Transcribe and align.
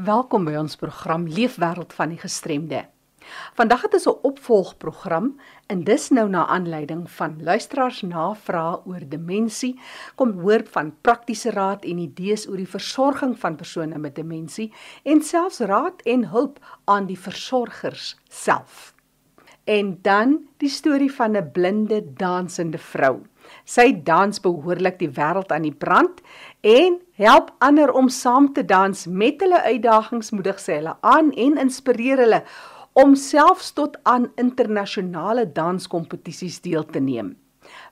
Welkom 0.00 0.46
by 0.46 0.54
ons 0.56 0.78
program 0.80 1.26
Leefwêreld 1.28 1.90
van 1.92 2.12
die 2.14 2.18
Gestremde. 2.20 2.78
Vandag 3.58 3.82
het 3.82 3.94
ons 3.94 4.06
'n 4.08 4.22
opvolgprogram 4.28 5.26
en 5.66 5.84
dis 5.84 6.08
nou 6.08 6.28
na 6.28 6.46
aanleiding 6.46 7.10
van 7.10 7.42
luisteraars 7.42 8.00
navrae 8.02 8.80
oor 8.86 9.04
demensie, 9.08 9.80
kom 10.14 10.40
hoor 10.40 10.62
van 10.70 10.94
praktiese 11.00 11.50
raad 11.50 11.84
en 11.84 11.98
idees 11.98 12.48
oor 12.48 12.56
die 12.56 12.74
versorging 12.76 13.38
van 13.38 13.56
persone 13.56 13.98
met 13.98 14.14
demensie 14.14 14.72
en 15.02 15.22
selfs 15.22 15.58
raad 15.58 16.02
en 16.02 16.28
hulp 16.28 16.58
aan 16.84 17.06
die 17.06 17.18
versorgers 17.18 18.16
self. 18.28 18.94
En 19.64 19.98
dan 20.02 20.48
die 20.56 20.68
storie 20.68 21.12
van 21.12 21.36
'n 21.36 21.50
blinde 21.52 22.12
dansende 22.12 22.78
vrou. 22.78 23.20
Sy 23.64 23.92
dans 24.04 24.40
behoorlik 24.42 24.98
die 24.98 25.10
wêreld 25.16 25.52
aan 25.52 25.66
die 25.68 25.74
brand 25.74 26.20
en 26.66 26.98
help 27.20 27.52
ander 27.58 27.92
om 27.92 28.08
saam 28.08 28.52
te 28.54 28.64
dans 28.64 29.06
met 29.06 29.40
hulle 29.40 29.62
uitdagings 29.62 30.32
moedig 30.34 30.60
sy 30.60 30.80
hulle 30.80 30.96
aan 31.00 31.32
en 31.32 31.58
inspireer 31.60 32.24
hulle 32.24 32.42
om 32.92 33.14
selfs 33.14 33.72
tot 33.72 33.96
aan 34.02 34.30
internasionale 34.36 35.46
danskompetisies 35.54 36.60
deel 36.60 36.84
te 36.84 37.00
neem. 37.00 37.36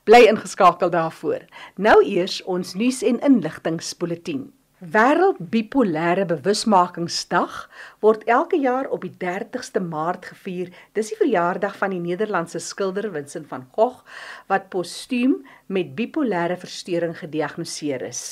Bly 0.03 0.25
ingeskakel 0.27 0.91
daarvoor. 0.91 1.45
Nou 1.77 1.99
eers 2.03 2.41
ons 2.43 2.73
nuus 2.75 3.03
en 3.05 3.19
inligtingspoletie. 3.23 4.41
Wêreld 4.79 5.35
Bipolêre 5.51 6.23
Bewusmakingsdag 6.23 7.55
word 7.99 8.21
elke 8.31 8.55
jaar 8.63 8.87
op 8.95 9.01
die 9.03 9.11
30ste 9.19 9.81
Maart 9.83 10.29
gevier. 10.31 10.69
Dis 10.95 11.09
die 11.11 11.17
verjaardag 11.19 11.75
van 11.81 11.91
die 11.91 11.99
Nederlandse 11.99 12.61
skilder 12.63 13.09
Vincent 13.11 13.49
van 13.51 13.65
Gogh 13.75 14.05
wat 14.47 14.69
postuum 14.71 15.41
met 15.67 15.91
bipolêre 15.99 16.55
verstoring 16.63 17.17
gediagnoseer 17.19 18.07
is. 18.07 18.23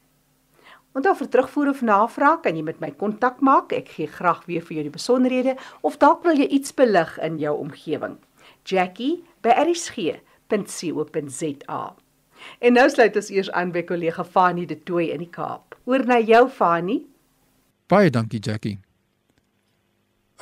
Onthou 0.93 1.15
vir 1.17 1.29
terugvoer 1.29 1.69
of 1.73 1.81
navraag 1.81 2.41
kan 2.45 2.57
jy 2.57 2.63
met 2.63 2.81
my 2.81 2.91
kontak 3.01 3.41
maak. 3.41 3.73
Ek 3.73 3.89
gee 3.97 4.07
graag 4.07 4.45
weer 4.47 4.63
vir 4.63 4.75
jou 4.77 4.85
die 4.89 4.97
besonderhede 4.99 5.57
of 5.81 5.97
dalk 6.03 6.25
wil 6.27 6.37
jy 6.37 6.49
iets 6.53 6.75
belig 6.77 7.19
in 7.25 7.39
jou 7.41 7.55
omgewing. 7.59 8.17
Jackie 8.69 9.25
by 9.43 9.49
erisg.co.za. 9.65 10.21
En 12.59 12.73
nou 12.77 12.91
sluit 12.91 13.17
ons 13.17 13.31
eers 13.31 13.51
aan 13.57 13.73
by 13.73 13.83
kollega 13.89 14.25
Fanie 14.25 14.67
de 14.67 14.77
Tooy 14.83 15.07
in 15.15 15.19
die 15.25 15.31
Kaap. 15.33 15.75
Oor 15.89 16.05
na 16.07 16.21
jou 16.21 16.49
Fanie. 16.51 17.07
Baie 17.89 18.11
dankie 18.11 18.41
Jackie. 18.41 18.79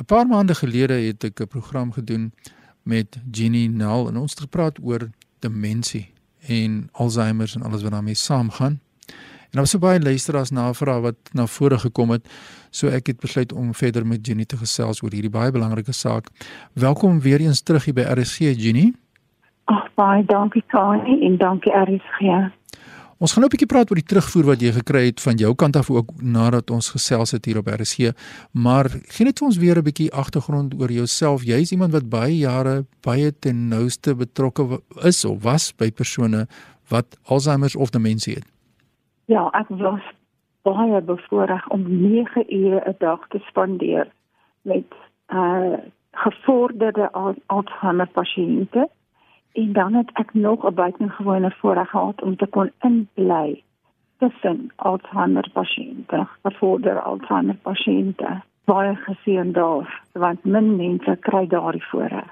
'n 0.01 0.05
Paar 0.05 0.27
maande 0.27 0.55
gelede 0.55 0.95
het 0.95 1.25
ek 1.25 1.41
'n 1.41 1.47
program 1.47 1.93
gedoen 1.93 2.33
met 2.83 3.19
Jenny 3.31 3.67
Nel 3.67 4.09
en 4.09 4.17
ons 4.17 4.31
het 4.31 4.41
gepraat 4.41 4.79
oor 4.83 5.11
demensie 5.39 6.13
en 6.49 6.89
Alzheimer 6.93 7.53
en 7.55 7.63
alles 7.63 7.83
wat 7.83 7.93
daarmee 7.93 8.15
saamgaan. 8.15 8.81
En 9.51 9.57
daar 9.59 9.67
was 9.67 9.71
so 9.71 9.79
baie 9.79 10.01
luisteraars 10.01 10.51
navraag 10.51 11.01
wat 11.01 11.17
na 11.33 11.47
vore 11.47 11.79
gekom 11.79 12.11
het. 12.11 12.29
So 12.71 12.87
ek 12.87 13.07
het 13.07 13.19
besluit 13.19 13.53
om 13.53 13.75
verder 13.75 14.07
met 14.07 14.27
Jenny 14.27 14.45
te 14.45 14.57
gesels 14.57 15.03
oor 15.03 15.11
hierdie 15.11 15.31
baie 15.31 15.51
belangrike 15.51 15.93
saak. 15.93 16.29
Welkom 16.73 17.19
weer 17.21 17.41
eens 17.43 17.63
terug 17.63 17.85
hier 17.85 17.95
by 17.95 18.05
RSG 18.15 18.55
Jenny. 18.55 18.93
Ag 19.65 19.89
baie 19.99 20.23
dankie 20.25 20.63
Kani 20.71 21.19
en 21.27 21.37
dankie 21.43 21.75
RSG. 21.75 22.31
Ons 23.19 23.33
gaan 23.33 23.43
nou 23.43 23.51
'n 23.51 23.57
bietjie 23.57 23.67
praat 23.67 23.91
oor 23.91 23.99
die 23.99 24.07
terugvoer 24.07 24.45
wat 24.45 24.61
jy 24.61 24.73
gekry 24.73 25.05
het 25.07 25.21
van 25.21 25.37
jou 25.37 25.55
kant 25.55 25.77
af 25.77 25.91
ook 25.91 26.23
nadat 26.23 26.71
ons 26.71 26.89
gesels 26.89 27.31
het 27.31 27.45
hier 27.45 27.59
op 27.59 27.67
RSG. 27.67 28.15
Maar 28.53 28.89
gee 28.89 29.25
net 29.27 29.39
vir 29.39 29.47
ons 29.47 29.57
weer 29.57 29.79
'n 29.79 29.83
bietjie 29.83 30.13
agtergrond 30.13 30.75
oor 30.81 30.93
jouself. 30.93 31.43
Jy's 31.43 31.73
iemand 31.73 31.93
wat 31.93 32.09
baie 32.09 32.39
jare 32.39 32.85
baie 33.01 33.39
ten 33.39 33.69
nouste 33.69 34.15
betrokke 34.15 34.81
is 35.03 35.25
of 35.25 35.43
was 35.43 35.73
by 35.77 35.91
persone 35.91 36.47
wat 36.89 37.19
Alzheimer 37.25 37.73
of 37.77 37.91
demensie 37.91 38.35
het. 38.35 38.45
Ja, 39.31 39.45
ek 39.55 39.69
was 39.79 40.03
baie 40.67 41.01
bevoorreg 41.07 41.69
om 41.71 41.85
9 41.87 42.45
ure 42.51 42.81
'n 42.87 42.97
dag 42.99 43.29
te 43.29 43.39
spandeer 43.49 44.09
met 44.63 44.91
uh 45.29 45.79
gevorderde 46.11 47.07
Alzheimer 47.47 48.09
pasiënte 48.09 48.89
en 49.53 49.73
dan 49.73 49.95
het 49.95 50.11
ek 50.13 50.35
nog 50.35 50.67
'n 50.67 50.75
buitengewone 50.75 51.51
voorreg 51.51 51.91
gehad 51.91 52.23
om 52.23 52.37
te 52.37 52.47
kon 52.47 52.71
inbly 52.81 53.63
tussen 54.19 54.73
Alzheimer 54.77 55.51
pasiënte, 55.53 56.27
gevorderde 56.43 57.01
Alzheimer 57.01 57.57
pasiënte. 57.63 58.43
Baie 58.65 58.95
geseën 58.95 59.53
daar, 59.53 60.03
want 60.13 60.45
min 60.45 60.77
mense 60.77 61.17
kry 61.21 61.47
daardie 61.47 61.85
voorreg. 61.91 62.31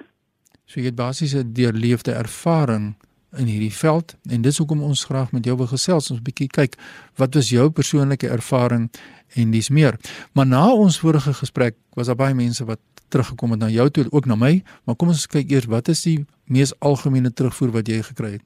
So 0.64 0.80
jy 0.80 0.86
het 0.86 0.96
basies 0.96 1.34
'n 1.34 1.52
deurleefde 1.52 2.12
ervaring 2.12 2.94
in 3.36 3.44
hierdie 3.44 3.72
veld 3.72 4.14
en 4.32 4.42
dis 4.42 4.58
hoekom 4.58 4.82
ons 4.82 5.04
graag 5.04 5.32
met 5.32 5.44
jou 5.44 5.56
wil 5.56 5.68
gesels 5.68 6.10
ons 6.10 6.20
'n 6.20 6.24
bietjie 6.24 6.48
kyk 6.48 6.76
wat 7.16 7.34
was 7.34 7.50
jou 7.50 7.70
persoonlike 7.70 8.28
ervaring 8.28 8.90
en 9.36 9.50
dis 9.50 9.68
meer. 9.68 9.94
Maar 10.34 10.46
na 10.46 10.72
ons 10.72 11.00
vorige 11.00 11.32
gesprek 11.32 11.76
was 11.94 12.06
daar 12.06 12.16
baie 12.16 12.34
mense 12.34 12.64
wat 12.64 12.80
teruggekom 13.08 13.50
het 13.50 13.60
na 13.60 13.68
jou 13.68 13.90
toe 13.90 14.04
ook 14.10 14.26
na 14.26 14.34
my, 14.34 14.62
maar 14.84 14.96
kom 14.96 15.08
ons 15.08 15.26
kyk 15.26 15.50
eers 15.50 15.66
wat 15.66 15.88
is 15.88 16.02
die 16.02 16.24
mees 16.46 16.72
algemene 16.80 17.32
terugvoer 17.32 17.70
wat 17.70 17.88
jy 17.88 18.02
gekry 18.02 18.30
het? 18.32 18.44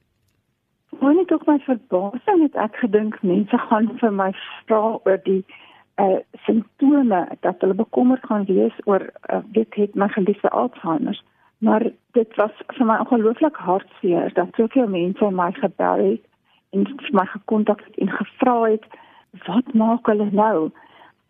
Hoe 0.99 1.15
net 1.15 1.33
ook 1.33 1.47
my 1.47 1.59
verbasing 1.59 2.43
het 2.43 2.55
ek 2.55 2.77
gedink 2.77 3.23
mense 3.23 3.59
gaan 3.59 3.91
vir 4.01 4.13
my 4.13 4.33
vra 4.67 4.99
oor 5.05 5.21
die 5.25 5.45
uh 6.01 6.19
simptome 6.47 7.29
dat 7.41 7.61
hulle 7.61 7.75
bekommerd 7.75 8.25
gaan 8.27 8.45
wees 8.45 8.73
oor 8.85 9.03
uh, 9.31 9.43
dit 9.53 9.75
het 9.75 9.95
my 9.95 10.09
geliefde 10.09 10.49
Alzheimer 10.49 11.23
Maar 11.63 11.83
dit 12.11 12.35
was 12.35 12.55
vir 12.75 12.87
my 12.87 12.97
ongelooflik 13.05 13.57
hartseer 13.57 14.33
dat 14.35 14.49
soveel 14.59 14.89
mense 14.91 15.29
my 15.31 15.53
gebel 15.55 16.01
het 16.05 16.25
en 16.75 16.87
my 17.15 17.25
gekontak 17.31 17.85
het 17.87 17.99
en 18.03 18.09
gevra 18.11 18.55
het 18.63 18.87
wat 19.47 19.69
maak 19.79 20.09
hulle 20.11 20.27
nou? 20.31 20.71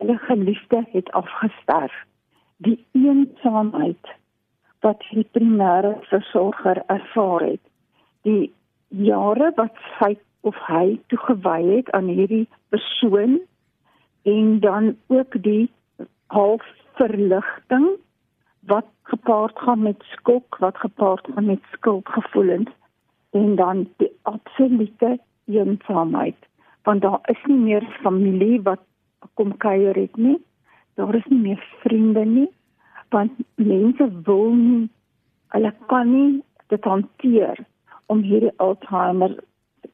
Hulle 0.01 0.17
geliefde 0.19 0.81
het 0.93 1.11
afgestorf. 1.13 1.93
Die 2.57 2.79
eensaamheid 2.93 4.15
wat 4.81 5.05
die 5.11 5.27
primêre 5.37 5.93
versorger 6.09 6.81
ervaar 6.87 7.45
het. 7.51 7.63
Die 8.25 8.53
jare 8.89 9.51
wat 9.57 9.77
sy 9.99 10.15
of 10.41 10.57
hy 10.67 10.97
toegewy 11.13 11.61
het 11.75 11.91
aan 11.91 12.09
hierdie 12.09 12.47
persoon 12.73 13.37
en 14.23 14.49
dan 14.65 14.97
ook 15.07 15.37
die 15.43 15.69
half 16.33 16.65
verligting 16.97 17.87
wat 18.67 18.87
gepaard 19.03 19.59
gaan 19.59 19.83
met 19.83 20.03
skok, 20.03 20.57
wat 20.59 20.77
gepaard 20.77 21.29
gaan 21.35 21.45
met 21.45 21.63
skuldgevoelens 21.73 22.71
en 23.31 23.55
dan 23.57 23.89
die 23.97 24.13
absolute 24.23 25.19
eensaamheid. 25.45 26.37
Want 26.83 27.03
daar 27.03 27.21
is 27.23 27.45
nie 27.45 27.59
meer 27.59 27.99
familie 28.03 28.63
wat 28.63 28.81
kom 29.35 29.57
kuier 29.57 29.95
het 29.95 30.17
nie. 30.17 30.39
Daar 30.95 31.15
is 31.15 31.25
nie 31.25 31.41
meer 31.41 31.65
vriende 31.81 32.25
nie. 32.25 32.51
Want 33.09 33.33
mense 33.55 34.11
wil 34.23 34.51
nie 34.53 34.91
hulle 35.53 35.75
kan 35.87 36.13
nie 36.13 36.43
dit 36.67 36.85
hanteer 36.85 37.59
om 38.07 38.23
hierdie 38.25 38.53
Alzheimer 38.57 39.37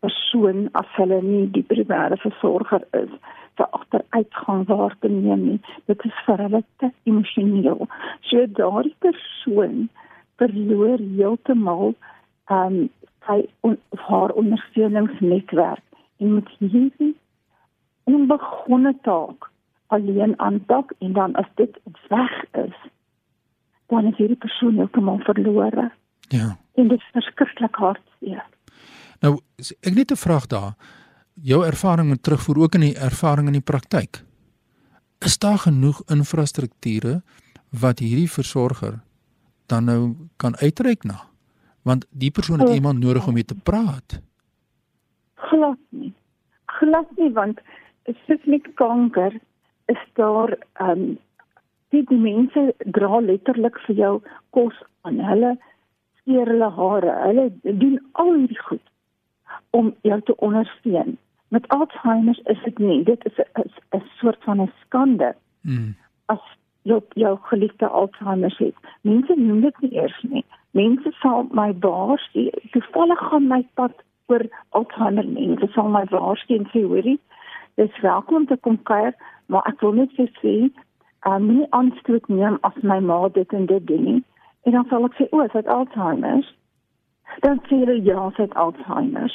persoon 0.00 0.69
as 0.79 0.91
hulle 0.97 1.19
nie 1.23 1.47
die 1.55 1.65
primêre 1.67 2.19
versorger 2.23 2.85
is 3.00 3.11
se 3.58 3.66
agteruitgang 3.78 4.66
waar 4.70 4.96
te 5.02 5.10
neem 5.12 5.44
nie. 5.44 5.60
Dit 5.90 6.05
is 6.06 6.19
vir 6.26 6.43
hulle 6.46 6.62
te 6.82 6.90
emosioneel. 7.10 7.87
So 8.31 8.46
daardie 8.60 8.96
persoon 9.05 9.88
verloor 10.40 11.02
heeltemal 11.02 11.94
ehm 12.49 12.78
um, 12.78 12.88
sy 13.28 13.43
on, 13.66 13.75
haar 14.08 14.32
ondersteuningsnetwerk 14.40 15.84
en 16.22 16.34
moet 16.34 16.52
hierdie 16.58 17.14
onbegonne 18.08 18.94
taak 19.05 19.50
alleen 19.93 20.32
aanpak 20.40 20.94
en 21.05 21.12
dan 21.12 21.34
as 21.43 21.50
dit 21.60 21.76
weg 22.08 22.37
is 22.62 22.78
dan 23.93 24.08
is 24.08 24.16
hierdie 24.16 24.37
persoon 24.37 24.81
heeltemal 24.81 25.19
verlore. 25.19 25.90
Ja. 26.28 26.56
En 26.75 26.88
dit 26.88 26.99
is 26.99 27.10
verskriklik 27.12 27.76
hartseer. 27.76 28.44
Nou 29.20 29.38
ek 29.81 29.94
net 29.94 30.10
'n 30.12 30.25
vraag 30.25 30.46
daar 30.46 30.72
jou 31.43 31.64
ervaring 31.67 32.08
met 32.08 32.23
terugvoer 32.23 32.58
ook 32.58 32.75
in 32.75 32.81
die 32.81 32.96
ervaring 32.96 33.46
in 33.46 33.58
die 33.58 33.64
praktyk. 33.64 34.23
Is 35.19 35.38
daar 35.38 35.58
genoeg 35.58 36.02
infrastrukture 36.06 37.23
wat 37.70 37.99
hierdie 37.99 38.31
versorger 38.31 39.00
dan 39.67 39.85
nou 39.85 40.14
kan 40.37 40.56
uitreik 40.56 41.05
na? 41.05 41.20
Want 41.82 42.06
die 42.11 42.31
persoon 42.31 42.61
het 42.61 42.75
iemand 42.75 42.99
nodig 42.99 43.26
om 43.26 43.35
mee 43.35 43.44
te 43.44 43.55
praat. 43.55 44.20
Glad 45.35 45.79
nie. 45.90 46.12
Glad 46.67 47.11
nie 47.17 47.32
want 47.32 47.61
spesifiek 48.05 48.75
kanker 48.75 49.41
is 49.87 50.02
daar 50.14 50.56
ehm 50.73 50.91
um, 50.91 51.19
die, 51.88 52.05
die 52.05 52.20
mense 52.20 52.75
dra 52.93 53.20
letterlik 53.20 53.79
vir 53.87 53.96
jou 53.96 54.14
kos 54.50 54.76
aan. 55.08 55.20
Hulle 55.25 55.55
skeer 56.20 56.50
hulle 56.52 56.69
hare. 56.70 57.14
Hulle 57.25 57.46
doen 57.62 57.96
al 58.12 58.34
hierdie 58.34 58.61
goed 58.67 58.84
om 59.70 59.94
jou 60.02 60.20
te 60.23 60.37
ondersteun 60.37 61.17
met 61.49 61.69
Alzheimer 61.69 62.39
is 62.45 62.62
dit 62.65 62.79
nie 62.79 63.03
dit 63.05 63.25
is 63.25 63.39
'n 63.95 64.03
soort 64.21 64.45
van 64.45 64.61
'n 64.61 64.73
skande. 64.85 65.35
Mm. 65.62 65.95
as 66.27 66.45
jy 66.83 67.00
jou 67.15 67.39
geliefde 67.43 67.87
Alzheimer 67.87 68.55
het 68.59 68.75
mense 69.00 69.35
noem 69.37 69.61
dit 69.61 69.81
nie 69.81 69.95
eers 69.95 70.23
nie 70.23 70.45
mense 70.71 71.12
sal 71.21 71.47
my 71.50 71.73
waarsku 71.81 72.50
toevallig 72.71 73.19
gaan 73.19 73.49
my 73.49 73.67
pad 73.75 73.93
oor 74.27 74.45
Alzheimer 74.69 75.27
mense 75.27 75.67
sal 75.73 75.89
my 75.89 76.05
waarsku 76.11 76.55
en 76.55 76.69
sê 76.73 76.83
hoorie 76.83 77.21
dis 77.75 78.01
welkom 78.01 78.47
te 78.47 78.56
kom 78.56 78.83
kuier 78.83 79.15
maar 79.47 79.67
ek 79.67 79.81
wil 79.81 79.93
net 79.93 80.11
sê 80.17 80.71
uh, 81.27 81.39
nie 81.39 81.67
aanstoot 81.71 82.29
neem 82.29 82.59
as 82.69 82.77
my 82.83 82.99
ma 83.01 83.29
dit 83.29 83.53
en 83.53 83.67
dit 83.67 83.87
doen 83.87 84.05
nie. 84.05 84.23
En 84.67 84.73
dan 84.73 84.87
sal 84.91 85.06
ek 85.09 85.17
sê 85.19 85.29
o, 85.31 85.47
dit 85.55 85.71
Alzheimer 85.75 86.44
dan 87.44 87.61
sê 87.69 87.81
hulle 87.83 87.99
ja, 88.05 88.29
dit 88.37 88.55
Alzheimer 88.55 89.33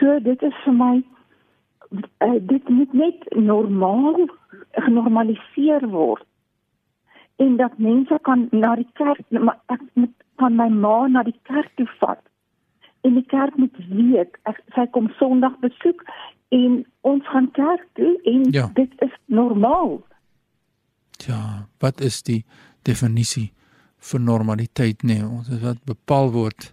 so 0.00 0.18
dit 0.24 0.42
is 0.42 0.60
vir 0.64 0.76
my 0.80 0.92
uh, 1.90 2.38
dit 2.40 2.68
moet 2.68 2.92
net 2.92 3.34
normaal 3.34 4.28
genormaliseer 4.70 5.88
word. 5.88 6.24
En 7.36 7.56
dat 7.56 7.78
mense 7.78 8.18
kan 8.22 8.48
na 8.50 8.74
die 8.74 8.88
kerk 8.92 9.20
maar 9.30 9.60
ek 9.66 9.82
moet 9.92 10.14
van 10.36 10.56
my 10.56 10.68
ma 10.68 11.06
na 11.06 11.22
die 11.22 11.38
kerk 11.42 11.70
toe 11.74 11.88
vat. 11.98 12.22
En 13.06 13.14
die 13.14 13.26
kerk 13.26 13.56
moet 13.56 13.76
weet 13.88 14.38
ek, 14.50 14.58
sy 14.74 14.86
kom 14.90 15.10
sonderdag 15.18 15.58
besoek 15.62 16.02
en 16.54 16.80
ons 17.00 17.28
gaan 17.28 17.50
kerk 17.52 17.84
toe 17.98 18.14
en 18.24 18.50
ja. 18.52 18.70
dit 18.74 18.92
is 19.04 19.14
normaal. 19.26 20.00
Ja 21.26 21.68
wat 21.82 22.00
is 22.00 22.22
die 22.22 22.44
definisie 22.86 23.52
vir 24.10 24.22
normaliteit 24.22 25.02
nee 25.02 25.24
ons 25.26 25.50
wat 25.62 25.80
bepaal 25.86 26.30
word 26.34 26.72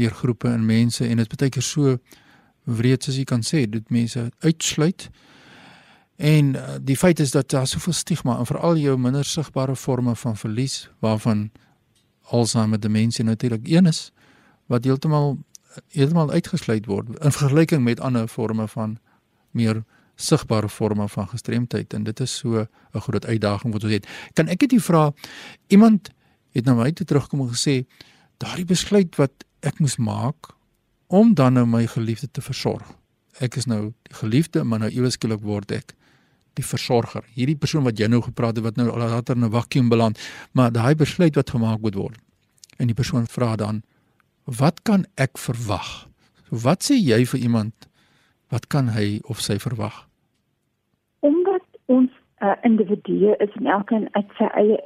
deur 0.00 0.14
groepe 0.14 0.48
en 0.48 0.64
mense 0.66 1.04
en 1.04 1.20
dit 1.20 1.26
is 1.26 1.40
baie 1.40 1.52
keer 1.52 1.66
so 1.66 1.98
wreed 2.68 3.04
soos 3.04 3.16
jy 3.16 3.24
kan 3.28 3.42
sê 3.46 3.64
dit 3.70 3.90
mense 3.90 4.28
uitsluit. 4.44 5.08
En 6.18 6.54
uh, 6.58 6.76
die 6.82 6.96
feit 6.98 7.20
is 7.22 7.30
dat 7.30 7.50
daar 7.54 7.66
soveel 7.66 7.96
stigma 7.96 8.38
en 8.38 8.46
veral 8.46 8.80
jou 8.82 8.96
minder 8.98 9.24
sigbare 9.24 9.76
forme 9.76 10.16
van 10.16 10.36
verlies 10.36 10.88
waarvan 11.04 11.50
Alzheimer 12.28 12.80
demensie 12.80 13.24
natuurlik 13.24 13.68
een 13.68 13.86
is 13.86 14.10
wat 14.66 14.84
heeltemal 14.84 15.38
heeltemal 15.94 16.30
uitgesluit 16.30 16.88
word 16.90 17.08
in 17.24 17.32
vergelyking 17.32 17.84
met 17.84 18.00
ander 18.00 18.26
forme 18.28 18.66
van 18.68 18.98
meer 19.50 19.84
sigbare 20.18 20.68
forme 20.68 21.08
van 21.08 21.28
gestremdheid. 21.28 21.94
En 21.94 22.02
dit 22.04 22.20
is 22.20 22.36
so 22.36 22.66
'n 22.92 23.00
groot 23.00 23.26
uitdaging 23.26 23.72
wat 23.72 23.84
ons 23.84 23.92
het. 23.92 24.06
Kan 24.32 24.48
ek 24.48 24.58
dit 24.58 24.82
vra 24.82 25.12
iemand 25.66 26.10
het 26.52 26.64
na 26.64 26.74
my 26.74 26.92
toe 26.92 27.06
terugkom 27.06 27.40
en 27.40 27.48
gesê 27.54 27.86
daardie 28.36 28.64
besluit 28.64 29.16
wat 29.16 29.32
ek 29.60 29.78
moes 29.78 29.96
maak 29.96 30.57
om 31.08 31.34
dan 31.34 31.56
nou 31.56 31.66
my 31.66 31.86
geliefde 31.86 32.28
te 32.30 32.44
versorg. 32.44 32.84
Ek 33.40 33.56
is 33.56 33.66
nou 33.66 33.92
die 34.08 34.14
geliefde, 34.14 34.64
maar 34.64 34.82
nou 34.82 34.90
ewe 34.90 35.10
skielik 35.10 35.40
word 35.40 35.72
ek 35.72 35.94
die 36.58 36.66
versorger. 36.66 37.24
Hierdie 37.36 37.56
persoon 37.56 37.86
wat 37.86 37.98
jy 37.98 38.08
nou 38.10 38.20
gepraat 38.24 38.58
het 38.58 38.64
wat 38.66 38.76
nou 38.76 38.90
later 38.90 39.36
in 39.36 39.44
'n 39.44 39.50
vakuum 39.50 39.88
beland, 39.88 40.18
maar 40.52 40.72
daai 40.72 40.94
besluit 40.94 41.34
wat 41.34 41.50
gemaak 41.50 41.80
moet 41.80 41.94
word. 41.94 42.18
En 42.78 42.86
die 42.86 42.94
persoon 42.94 43.26
vra 43.26 43.56
dan: 43.56 43.82
"Wat 44.44 44.82
kan 44.82 45.06
ek 45.16 45.38
verwag?" 45.38 46.08
So 46.48 46.56
wat 46.64 46.82
sê 46.82 46.96
jy 46.96 47.24
vir 47.26 47.40
iemand? 47.40 47.88
Wat 48.48 48.66
kan 48.66 48.88
hy 48.88 49.20
of 49.28 49.40
sy 49.40 49.58
verwag? 49.58 50.06
Omdat 51.20 51.64
ons 51.86 52.10
'n 52.40 52.46
uh, 52.46 52.56
individu 52.62 53.34
is 53.38 53.52
en 53.52 53.66
elkeen 53.66 54.08
uit 54.12 54.30
sy 54.38 54.44
eie 54.44 54.80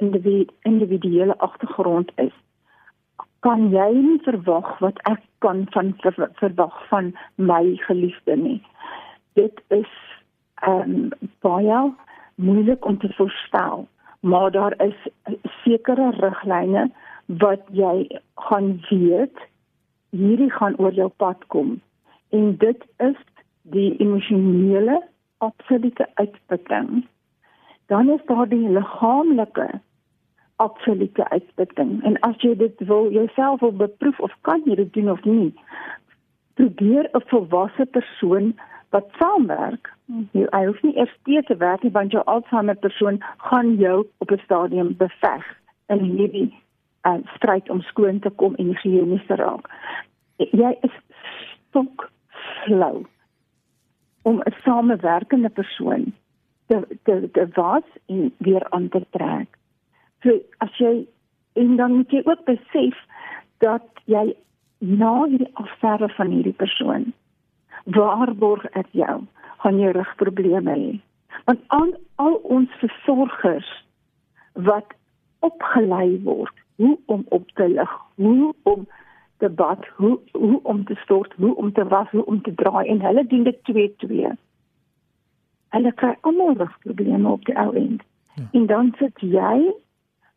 individuele 0.63 1.37
agtergrond 1.37 2.11
is, 2.15 2.33
kan 3.43 3.69
jy 3.73 3.89
nie 3.93 4.19
verwag 4.23 4.69
wat 4.79 4.99
ek 5.09 5.21
kan 5.43 5.65
van 5.75 5.91
ver, 6.01 6.15
verwag 6.39 6.75
van 6.89 7.11
my 7.35 7.75
geliefde 7.87 8.37
nie. 8.39 8.59
Dit 9.39 9.59
is 9.75 9.91
ehm 10.63 10.93
um, 10.95 11.09
baie 11.43 11.79
moeilik 12.35 12.85
om 12.85 12.97
te 12.99 13.09
verstaan, 13.17 13.87
maar 14.19 14.51
daar 14.51 14.73
is 14.83 14.95
sekere 15.63 16.11
riglyne 16.19 16.87
wat 17.43 17.67
jy 17.71 18.07
gaan 18.47 18.77
weet 18.89 19.47
hierdie 20.09 20.51
gaan 20.51 20.77
oor 20.77 20.93
jou 20.93 21.09
pad 21.17 21.47
kom. 21.47 21.81
En 22.29 22.55
dit 22.57 22.85
is 22.97 23.19
die 23.75 23.95
emosionele 23.99 25.01
absolute 25.37 26.07
uitputting. 26.13 27.03
Dan 27.91 28.09
is 28.09 28.23
daar 28.25 28.47
die 28.49 28.69
liggaamlike 28.69 29.67
absolute 30.63 31.29
uitputting. 31.29 31.95
En 32.07 32.19
as 32.27 32.35
jy 32.45 32.55
dit 32.59 32.85
wil 32.89 33.11
jouself 33.11 33.59
wil 33.59 33.75
beproef 33.81 34.19
of 34.19 34.35
kan 34.47 34.61
jy 34.65 34.75
dit 34.79 34.93
doen 34.93 35.11
of 35.11 35.23
nie, 35.23 35.53
probeer 36.59 37.09
'n 37.13 37.27
volwasse 37.31 37.85
persoon 37.85 38.53
wat 38.89 39.09
saamwerk. 39.19 39.93
Jy 40.31 40.65
hoef 40.65 40.81
nie 40.81 40.97
eers 40.97 41.45
te 41.47 41.57
werk 41.57 41.83
nie 41.83 41.91
want 41.91 42.11
jou 42.11 42.23
Alzheimer 42.25 42.75
persoon 42.75 43.21
gaan 43.37 43.75
jou 43.75 44.05
op 44.17 44.31
'n 44.31 44.43
stadium 44.43 44.95
beveg 44.97 45.45
in 45.87 45.99
hierdie 45.99 46.53
uh, 47.07 47.17
stryd 47.35 47.69
om 47.69 47.81
skoon 47.81 48.19
te 48.19 48.29
kom 48.29 48.55
en 48.55 48.65
higiënies 48.65 49.25
te 49.27 49.35
raak. 49.35 49.69
Jy 50.37 50.77
is 50.81 50.95
stok 51.69 52.09
flou 52.63 53.05
om 54.21 54.39
'n 54.39 54.53
samewerkende 54.63 55.49
persoon 55.49 56.13
te 56.67 56.87
te 57.03 57.29
te 57.31 57.47
was 57.53 57.83
en 58.05 58.33
weer 58.37 58.69
aan 58.69 58.89
te 58.89 59.05
trek. 59.09 59.47
So 60.23 60.39
as 60.63 60.77
jy 60.79 61.05
en 61.59 61.75
dan 61.75 61.99
moet 61.99 62.11
jy 62.11 62.23
ook 62.25 62.45
besef 62.47 62.97
dat 63.63 63.85
jy 64.09 64.33
na 64.79 65.13
hierdie 65.27 65.51
afsterwe 65.59 66.09
van 66.17 66.31
hierdie 66.33 66.57
persoon 66.59 67.11
waarborg 67.83 68.65
ek 68.79 68.89
jou 68.95 69.21
gaan 69.63 69.79
jy 69.79 69.91
rugprobleme 69.95 70.75
hê. 70.75 70.91
Want 71.47 71.61
al, 71.75 71.93
al 72.23 72.35
ons 72.55 72.71
versorgers 72.79 73.69
wat 74.67 74.95
opgelei 75.43 76.19
word 76.23 76.55
hoe 76.81 76.97
om 77.05 77.25
op 77.35 77.49
te 77.59 77.67
lig, 77.67 77.91
hoe 78.15 78.53
om 78.63 78.87
te 79.43 79.49
bad, 79.49 79.85
hoe 79.99 80.19
hoe 80.31 80.59
om 80.63 80.83
te 80.85 80.95
stort, 81.03 81.33
hoe 81.37 81.55
om 81.55 81.71
te 81.73 81.83
was, 81.87 82.09
hoe 82.11 82.25
om 82.25 82.41
te 82.41 82.53
draai 82.55 82.87
en 82.87 83.01
hulle 83.01 83.25
doen 83.27 83.43
dit 83.43 83.63
twee 83.63 83.95
twee. 84.03 84.31
Hulle 85.75 85.93
kry 85.99 86.13
almal 86.21 86.55
rugprobleme 86.57 87.29
op 87.29 87.45
die 87.45 87.57
ou 87.57 87.71
end. 87.75 88.03
Ja. 88.35 88.43
En 88.51 88.65
dan 88.65 88.93
sit 88.99 89.19
jy 89.19 89.73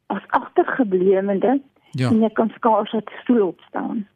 as 0.07 0.23
agtergebleemde 0.29 1.61
ja. 1.91 2.11
en 2.11 2.21
jy 2.21 2.31
kan 2.33 2.53
skaars 2.55 2.93
uit 2.93 3.11
stoel 3.23 3.47
opstaan. 3.47 4.07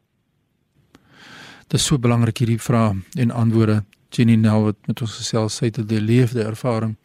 Dit 1.67 1.79
is 1.79 1.85
so 1.85 1.99
belangrik 1.99 2.37
hierdie 2.37 2.61
vrae 2.61 2.99
en 3.19 3.31
antwoorde. 3.31 3.83
Jenny 4.11 4.35
nou 4.35 4.63
wat 4.63 4.87
met 4.87 5.01
ons 5.01 5.13
gesels 5.21 5.55
sy 5.55 5.65
het 5.71 5.77
'n 5.77 6.03
leefde 6.03 6.43
ervaring 6.43 6.97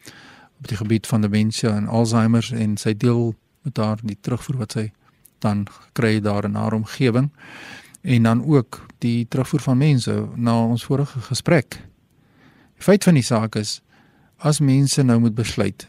op 0.59 0.67
die 0.67 0.77
gebied 0.77 1.07
van 1.07 1.21
demensie 1.21 1.69
en 1.69 1.87
Alzheimer 1.87 2.49
en 2.53 2.77
sy 2.77 2.93
deel 2.93 3.35
met 3.61 3.77
haar 3.77 3.99
die 4.03 4.17
terugvoer 4.21 4.57
wat 4.57 4.71
sy 4.71 4.91
dan 5.39 5.67
kry 5.93 6.19
daar 6.19 6.43
in 6.43 6.55
haar 6.55 6.73
omgewing 6.73 7.31
en 8.01 8.23
dan 8.23 8.45
ook 8.45 8.85
die 8.97 9.27
terugvoer 9.27 9.59
van 9.59 9.77
mense 9.77 10.27
na 10.35 10.65
ons 10.65 10.85
vorige 10.85 11.19
gesprek. 11.19 11.69
Die 12.75 12.83
feit 12.83 13.03
van 13.03 13.13
die 13.13 13.23
saak 13.23 13.55
is 13.55 13.81
as 14.37 14.59
mense 14.59 15.03
nou 15.03 15.19
moet 15.19 15.35
besluit, 15.35 15.87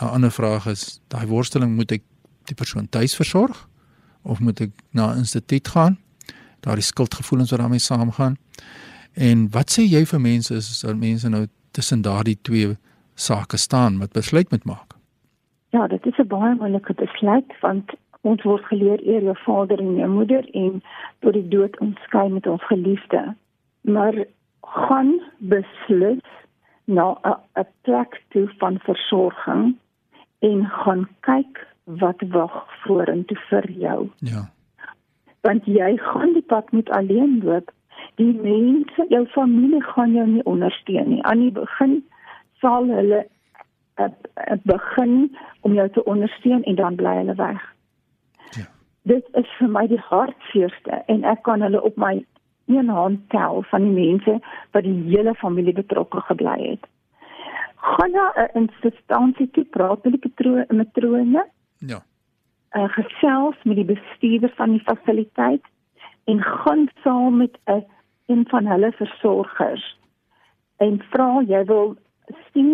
'n 0.00 0.04
ander 0.04 0.30
vraag 0.30 0.66
is, 0.66 1.00
daai 1.08 1.26
worsteling 1.26 1.74
moet 1.74 1.92
ek 1.92 2.02
die 2.46 2.54
persoon 2.54 2.88
tuis 2.88 3.14
versorg 3.16 3.68
of 4.22 4.40
moet 4.40 4.60
ek 4.60 4.70
na 4.90 5.12
'n 5.12 5.18
instituut 5.18 5.68
gaan? 5.68 5.98
Daardie 6.60 6.84
skuldgevoelens 6.84 7.50
wat 7.50 7.60
daarmee 7.60 7.78
saamgaan. 7.78 8.36
En 9.14 9.50
wat 9.50 9.70
sê 9.70 9.82
jy 9.82 10.04
vir 10.06 10.20
mense 10.20 10.54
as 10.54 10.84
mense 10.96 11.28
nou 11.28 11.46
tussen 11.70 12.02
daardie 12.02 12.38
twee 12.42 12.76
sake 13.14 13.56
staan 13.56 13.98
wat 13.98 14.12
besluit 14.12 14.50
moet 14.50 14.64
maak? 14.64 14.94
Ja, 15.70 15.86
dit 15.86 16.06
is 16.06 16.18
'n 16.18 16.26
baie 16.26 16.54
moeilike 16.54 16.94
besluit 16.94 17.52
want 17.60 17.92
ons 18.20 18.42
word 18.42 18.64
geleer 18.64 19.00
eer 19.06 19.22
jou 19.22 19.36
vader 19.44 19.78
en 19.78 19.96
jou 19.96 20.08
moeder 20.08 20.48
en 20.52 20.82
tot 21.18 21.32
die 21.32 21.48
dood 21.48 21.78
ontskei 21.78 22.28
met 22.28 22.46
ons 22.46 22.66
geliefde. 22.66 23.34
Maar 23.80 24.24
gaan 24.60 25.20
beslis 25.38 26.24
na 26.84 27.18
'n 27.56 27.66
plek 27.82 28.22
toe 28.28 28.48
van 28.58 28.78
versorging 28.78 29.76
en 30.38 30.66
gaan 30.66 31.08
kyk 31.20 31.66
wat 31.84 32.22
wag 32.28 32.64
vorentoe 32.84 33.36
vir 33.48 33.70
jou. 33.70 34.10
Ja. 34.18 34.50
Want 35.40 35.64
jy 35.64 35.96
gaan 35.96 36.32
die 36.32 36.42
pad 36.42 36.70
moet 36.72 36.90
alleen 36.90 37.40
loop. 37.44 37.72
Die 38.14 38.32
mense, 38.32 39.06
jou 39.08 39.26
familie 39.26 39.82
gaan 39.82 40.12
jou 40.12 40.26
nie 40.26 40.44
ondersteun 40.44 41.08
nie. 41.08 41.22
Aan 41.22 41.38
die 41.38 41.52
begin 41.52 42.04
sal 42.60 42.88
hulle 42.88 43.26
uh, 44.00 44.04
uh, 44.04 44.58
begin 44.62 45.36
om 45.60 45.74
jou 45.74 45.88
te 45.90 46.04
ondersteun 46.04 46.62
en 46.62 46.74
dan 46.74 46.94
bly 46.94 47.16
hulle 47.16 47.34
weg. 47.34 47.62
Ja. 48.56 48.66
Dit 49.02 49.28
is 49.32 49.50
vir 49.58 49.68
my 49.68 49.86
die 49.90 50.00
hartseerste 50.08 51.02
en 51.06 51.24
ek 51.24 51.42
kan 51.42 51.62
hulle 51.62 51.82
op 51.82 51.96
my 52.00 52.16
een 52.66 52.88
hand 52.88 53.28
tel 53.28 53.62
van 53.68 53.82
die 53.84 53.92
mense 53.92 54.38
wat 54.72 54.86
die 54.86 54.96
hele 55.12 55.34
familie 55.34 55.74
betrokke 55.76 56.20
gebly 56.30 56.56
het. 56.62 56.86
Gaan 57.76 58.10
na 58.16 58.32
'n 58.36 58.48
instansie 58.64 59.50
toe 59.50 59.64
praat 59.64 60.04
met 60.04 60.22
die 60.22 60.64
matrone. 60.68 61.44
Ja. 61.78 62.02
Uh, 62.72 62.88
gesels 62.88 63.56
met 63.62 63.76
die 63.76 63.84
bestuurder 63.84 64.52
van 64.56 64.70
die 64.70 64.82
fasiliteit 64.82 65.64
en 66.24 66.42
gaan 66.42 66.88
saam 67.02 67.36
met 67.36 67.58
'n 67.64 67.84
een 68.26 68.44
van 68.48 68.66
hulle 68.66 68.92
versorgers 68.92 69.98
en 70.76 71.02
vra 71.10 71.42
jy 71.46 71.64
wil 71.64 71.96
sien 72.52 72.72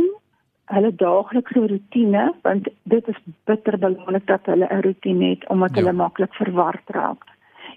hulle 0.64 0.94
daaglikse 0.94 1.66
rotine 1.72 2.34
want 2.42 2.68
dit 2.82 3.08
is 3.08 3.18
bitter 3.44 3.78
belangrik 3.78 4.26
dat 4.26 4.46
hulle 4.46 4.68
'n 4.70 4.82
rotine 4.86 5.28
het 5.28 5.48
omdat 5.48 5.74
ja. 5.74 5.76
hulle 5.80 5.92
maklik 5.92 6.34
verward 6.34 6.86
raak 6.86 7.24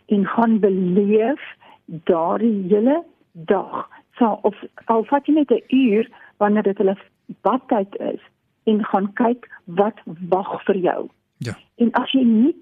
en 0.06 0.28
gaan 0.28 0.60
beleef 0.60 1.44
daardie 1.86 2.68
hele 2.68 3.04
dag 3.32 3.90
so 4.18 4.38
of 4.42 4.56
al 4.86 5.04
vat 5.04 5.26
jy 5.26 5.34
net 5.34 5.52
'n 5.52 5.64
uur 5.68 6.10
wanneer 6.38 6.64
dit 6.64 6.78
hulle 6.78 6.98
badtyd 7.42 7.96
is 7.96 8.22
en 8.64 8.86
gaan 8.86 9.14
kyk 9.14 9.50
wat 9.66 10.00
wag 10.30 10.64
vir 10.66 10.78
jou. 10.78 11.10
Ja. 11.38 11.58
En 11.76 11.92
as 11.92 12.12
jy 12.12 12.24
nie 12.24 12.56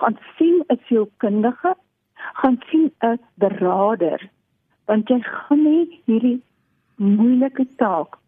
gaan 0.00 0.18
sien 0.36 0.64
'n 0.68 0.80
sielkundige, 0.86 1.76
gaan 2.34 2.58
sien 2.70 2.92
'n 3.00 3.18
beraader 3.34 4.30
want 4.84 5.08
jy 5.08 5.20
gaan 5.20 5.62
nie 5.64 6.00
hierdie 6.04 6.42
moeilike 6.96 7.66
taak 7.76 8.18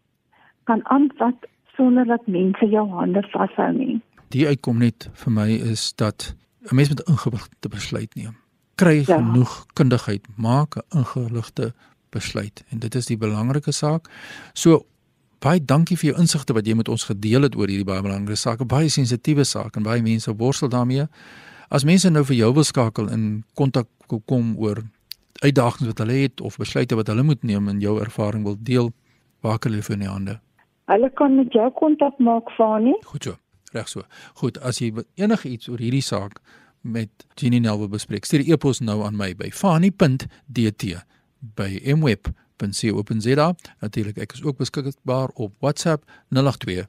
kan 0.63 0.81
aanvat 0.83 1.47
sonder 1.75 2.05
dat 2.05 2.27
mense 2.27 2.65
jou 2.65 2.89
hande 2.89 3.21
vashou 3.31 3.71
nie. 3.73 4.01
Die 4.33 4.47
uitkom 4.47 4.81
net 4.83 5.09
vir 5.13 5.31
my 5.31 5.49
is 5.71 5.93
dat 5.95 6.35
'n 6.71 6.75
mens 6.75 6.89
met 6.89 7.07
ingewigte 7.07 7.69
besluit 7.69 8.15
neem. 8.15 8.35
Kry 8.75 9.03
ja. 9.07 9.17
genoeg 9.17 9.65
kundigheid, 9.73 10.27
maak 10.35 10.75
'n 10.75 10.97
ingeligte 10.97 11.73
besluit 12.09 12.63
en 12.69 12.79
dit 12.79 12.95
is 12.95 13.05
die 13.05 13.17
belangrike 13.17 13.71
saak. 13.71 14.09
So 14.53 14.85
baie 15.39 15.59
dankie 15.59 15.97
vir 15.97 16.11
jou 16.11 16.19
insigte 16.21 16.53
wat 16.53 16.67
jy 16.67 16.75
met 16.75 16.89
ons 16.89 17.03
gedeel 17.09 17.47
het 17.47 17.55
oor 17.55 17.67
hierdie 17.67 17.87
baie 17.87 18.01
belangrike 18.01 18.37
saak, 18.37 18.61
'n 18.61 18.67
baie 18.67 18.89
sensitiewe 18.89 19.43
saak 19.43 19.77
en 19.77 19.83
baie 19.83 20.01
mense 20.01 20.31
worstel 20.31 20.69
daarmee. 20.69 21.07
As 21.69 21.83
mense 21.83 22.09
nou 22.09 22.23
vir 22.23 22.35
jou 22.35 22.53
wil 22.53 22.63
skakel 22.63 23.09
in 23.09 23.43
kontak 23.55 23.87
kom 24.25 24.55
oor 24.57 24.83
uitdagings 25.43 25.87
wat 25.87 25.97
hulle 25.97 26.13
het 26.13 26.41
of 26.41 26.57
besluite 26.57 26.95
wat 26.95 27.07
hulle 27.07 27.23
moet 27.23 27.43
neem 27.43 27.67
en 27.67 27.79
jou 27.79 27.99
ervaring 28.01 28.43
wil 28.43 28.55
deel, 28.59 28.91
waar 29.41 29.59
kan 29.59 29.71
hulle 29.71 29.83
vir 29.83 29.93
in 29.93 29.99
die 29.99 30.09
hande? 30.09 30.39
Hulle 30.87 31.09
kan 31.09 31.35
met 31.35 31.51
jou 31.51 31.71
kontak 31.71 32.19
maak, 32.19 32.49
Fani. 32.55 32.95
Goed 33.03 33.23
so. 33.23 33.35
Reg 33.73 33.87
so. 33.87 34.05
Goed, 34.33 34.57
as 34.63 34.79
jy 34.79 34.93
enige 35.19 35.49
iets 35.49 35.67
oor 35.67 35.81
hierdie 35.83 36.01
saak 36.01 36.39
met 36.81 37.09
Jenny 37.35 37.59
Nel 37.59 37.79
wil 37.79 37.91
bespreek, 37.91 38.25
stuur 38.25 38.39
'n 38.39 38.51
e-pos 38.51 38.79
nou 38.79 39.03
aan 39.03 39.17
my 39.17 39.33
by 39.35 39.51
fani.dt 39.51 41.03
by 41.55 41.81
mweb.co.za. 42.57 43.55
Natuurlik, 43.79 44.17
ek 44.17 44.33
is 44.33 44.43
ook 44.43 44.57
beskikbaar 44.57 45.29
op 45.33 45.53
WhatsApp 45.59 46.03
082 46.29 46.87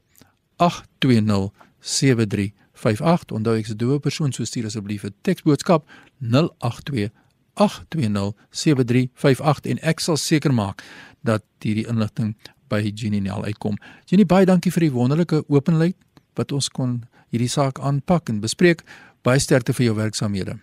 820 0.56 1.50
7358. 1.80 3.32
Onthou 3.32 3.56
ek 3.56 3.66
se 3.66 3.76
doewe 3.76 3.98
persoon, 3.98 4.32
so 4.32 4.44
stuur 4.44 4.66
asseblief 4.66 5.04
'n 5.04 5.14
teksboodskap 5.22 5.88
082 6.18 7.10
820 7.54 8.34
7358 8.50 9.70
en 9.70 9.78
ek 9.78 10.00
sal 10.00 10.16
seker 10.16 10.54
maak 10.54 10.82
dat 11.22 11.42
hierdie 11.60 11.86
inligting 11.86 12.36
by 12.68 12.92
Jenny 12.94 13.18
Nel 13.18 13.44
uitkom. 13.44 13.76
Jenny, 14.06 14.26
baie 14.26 14.46
dankie 14.46 14.72
vir 14.72 14.80
die 14.80 14.92
wonderlike 14.92 15.44
openheid 15.48 15.96
wat 16.34 16.52
ons 16.52 16.68
kon 16.68 17.04
hierdie 17.30 17.48
saak 17.48 17.78
aanpak 17.80 18.28
en 18.28 18.40
bespreek. 18.40 18.82
Baie 19.22 19.38
sterkte 19.38 19.72
vir 19.72 19.84
jou 19.84 19.96
werksaamhede. 19.96 20.58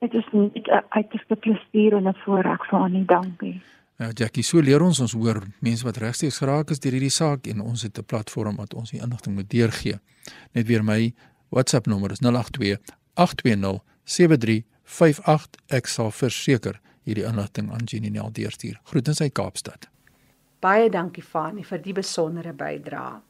Dit 0.00 0.14
is 0.14 0.24
net 0.32 0.54
'n 0.54 0.84
uiterste 0.88 1.36
plesier 1.36 1.96
en 1.96 2.08
'n 2.08 2.14
voorreg 2.24 2.68
vir 2.70 2.78
aan 2.78 2.94
u. 2.94 3.04
Dankie. 3.04 3.62
Ja, 3.98 4.12
Jackie, 4.14 4.44
so 4.46 4.60
leer 4.62 4.82
ons 4.84 5.00
ons 5.02 5.12
hoor 5.18 5.40
mense 5.58 5.82
wat 5.82 5.96
regstreeks 5.98 6.36
geraak 6.38 6.70
is 6.70 6.78
deur 6.78 6.94
hierdie 6.94 7.10
saak 7.10 7.48
en 7.50 7.60
ons 7.60 7.82
het 7.82 7.98
'n 7.98 8.04
platform 8.04 8.56
wat 8.56 8.74
ons 8.74 8.90
die 8.90 9.00
inligting 9.00 9.34
moet 9.34 9.50
deurgee. 9.50 9.98
Net 10.54 10.66
weer 10.66 10.84
my 10.84 11.12
WhatsApp 11.50 11.86
nommer 11.86 12.12
is 12.12 12.20
082 12.20 12.78
820 13.14 13.82
7358. 14.04 15.58
Ek 15.66 15.86
sal 15.86 16.10
verseker 16.10 16.80
hierdie 17.02 17.24
inligting 17.24 17.72
aan 17.72 17.84
Jenny 17.84 18.08
Nel 18.08 18.30
deurstuur. 18.32 18.80
Groetens 18.84 19.20
uit 19.20 19.32
Kaapstad. 19.32 19.88
Baie 20.60 20.88
dankie 20.90 21.22
Fani 21.22 21.64
vir 21.64 21.82
die 21.82 21.92
besondere 21.92 22.52
bydrae. 22.52 23.20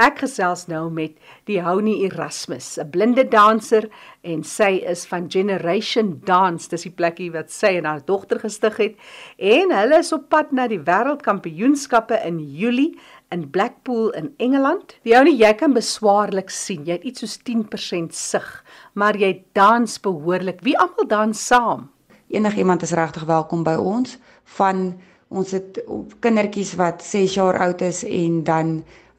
Ek 0.00 0.22
gesels 0.22 0.66
nou 0.70 0.86
met 0.90 1.18
die 1.46 1.58
Houni 1.60 2.02
Erasmus, 2.06 2.78
'n 2.78 2.90
blinde 2.90 3.24
danser 3.28 3.88
en 4.22 4.42
sy 4.42 4.80
is 4.88 5.04
van 5.06 5.30
Generation 5.30 6.20
Dance, 6.24 6.68
dis 6.68 6.82
die 6.82 6.90
plekkie 6.90 7.30
wat 7.32 7.50
sy 7.50 7.76
en 7.76 7.84
haar 7.84 8.04
dogter 8.04 8.40
gestig 8.40 8.76
het 8.76 8.96
en 9.38 9.70
hulle 9.70 9.98
is 9.98 10.12
op 10.12 10.28
pad 10.28 10.52
na 10.52 10.66
die 10.68 10.80
wêreldkampioenskappe 10.80 12.20
in 12.24 12.38
Julie 12.38 12.98
in 13.30 13.50
Blackpool 13.50 14.10
in 14.10 14.34
Engeland. 14.38 14.96
Die 15.04 15.14
Houni, 15.14 15.36
jy 15.36 15.54
kan 15.54 15.72
beswaarlik 15.72 16.50
sien, 16.50 16.84
jy 16.84 16.92
het 16.92 17.04
iets 17.04 17.20
soos 17.20 17.38
10% 17.38 18.12
sig, 18.14 18.64
maar 18.94 19.16
jy 19.16 19.44
dans 19.52 20.00
behoorlik. 20.00 20.60
Wie 20.62 20.78
almal 20.78 21.06
dans 21.08 21.46
saam? 21.46 21.90
Enigiemand 22.28 22.82
is 22.82 22.92
regtig 22.92 23.24
welkom 23.24 23.62
by 23.64 23.76
ons 23.76 24.18
van 24.44 25.00
Ons 25.32 25.54
het 25.56 25.78
kindertjies 26.20 26.74
wat 26.76 27.00
6 27.04 27.38
jaar 27.38 27.56
oud 27.64 27.80
is 27.80 28.02
en 28.04 28.42
dan 28.44 28.72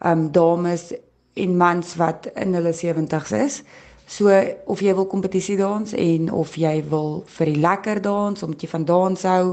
um, 0.03 0.31
dames 0.31 0.91
en 1.33 1.57
mans 1.57 1.95
wat 1.95 2.29
in 2.33 2.53
hulle 2.53 2.74
70's 2.74 3.31
is. 3.31 3.62
So 4.05 4.29
of 4.65 4.81
jy 4.83 4.93
wil 4.95 5.07
kompetisie 5.07 5.57
dans 5.57 5.93
en 5.93 6.31
of 6.31 6.55
jy 6.60 6.83
wil 6.89 7.24
vir 7.38 7.50
die 7.50 7.62
lekker 7.63 8.01
dans 8.03 8.43
omdat 8.43 8.62
jy 8.62 8.69
van 8.69 8.86
dans 8.86 9.24
hou 9.24 9.45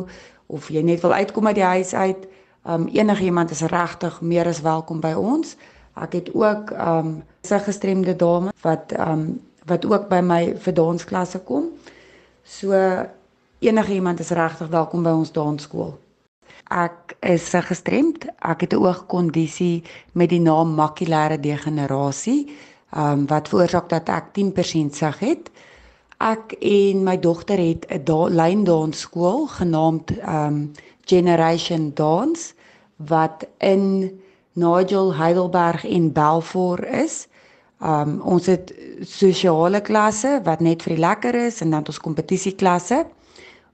of 0.50 0.68
jy 0.68 0.82
net 0.82 1.00
wil 1.04 1.14
uitkom 1.14 1.46
uit 1.46 1.60
die 1.60 1.68
huis 1.76 1.94
uit, 1.94 2.26
um, 2.66 2.88
enigiemand 2.90 3.50
is 3.54 3.62
regtig 3.70 4.20
meer 4.20 4.50
as 4.50 4.60
welkom 4.66 5.00
by 5.00 5.12
ons. 5.14 5.54
Ek 5.94 6.18
het 6.18 6.34
ook 6.34 6.74
um, 6.74 7.20
se 7.46 7.58
gestremde 7.62 8.16
dame 8.16 8.52
wat 8.64 8.92
um, 8.98 9.40
wat 9.70 9.84
ook 9.86 10.08
by 10.10 10.18
my 10.24 10.42
vir 10.58 10.74
dansklasse 10.74 11.38
kom. 11.46 11.70
So 12.42 12.74
enigiemand 13.60 14.20
is 14.20 14.32
regtig 14.34 14.68
welkom 14.72 15.06
by 15.06 15.14
ons 15.14 15.32
dansskool. 15.32 15.94
Ek 16.70 17.16
is 17.26 17.48
gestremd. 17.50 18.26
Ek 18.46 18.60
het 18.60 18.72
'n 18.72 18.82
oogkondisie 18.82 19.82
met 20.12 20.30
die 20.30 20.40
naam 20.40 20.74
makulêre 20.74 21.40
degenerasie, 21.40 22.46
um, 22.96 23.26
wat 23.26 23.48
veroorsaak 23.48 23.88
dat 23.88 24.08
ek 24.08 24.32
10% 24.32 24.94
sig 24.94 25.18
het. 25.18 25.50
Ek 26.18 26.52
en 26.60 27.02
my 27.02 27.18
dogter 27.18 27.58
het 27.58 27.86
'n 27.90 28.04
da 28.04 28.28
lyndansskool 28.28 29.46
genaamd 29.46 30.18
ehm 30.18 30.46
um, 30.46 30.72
Generation 31.04 31.90
Dance 31.94 32.54
wat 32.96 33.46
in 33.58 34.20
Nigel 34.52 35.14
Heidelberg 35.14 35.84
in 35.84 36.12
Belfort 36.12 36.84
is. 36.84 37.26
Um, 37.82 38.20
ons 38.20 38.46
het 38.46 38.74
sosiale 39.00 39.80
klasse 39.80 40.40
wat 40.44 40.60
net 40.60 40.82
vir 40.82 40.94
die 40.94 41.00
lekker 41.00 41.34
is 41.34 41.60
en 41.60 41.70
dan 41.70 41.86
ons 41.86 42.00
kompetisieklasse. 42.00 43.06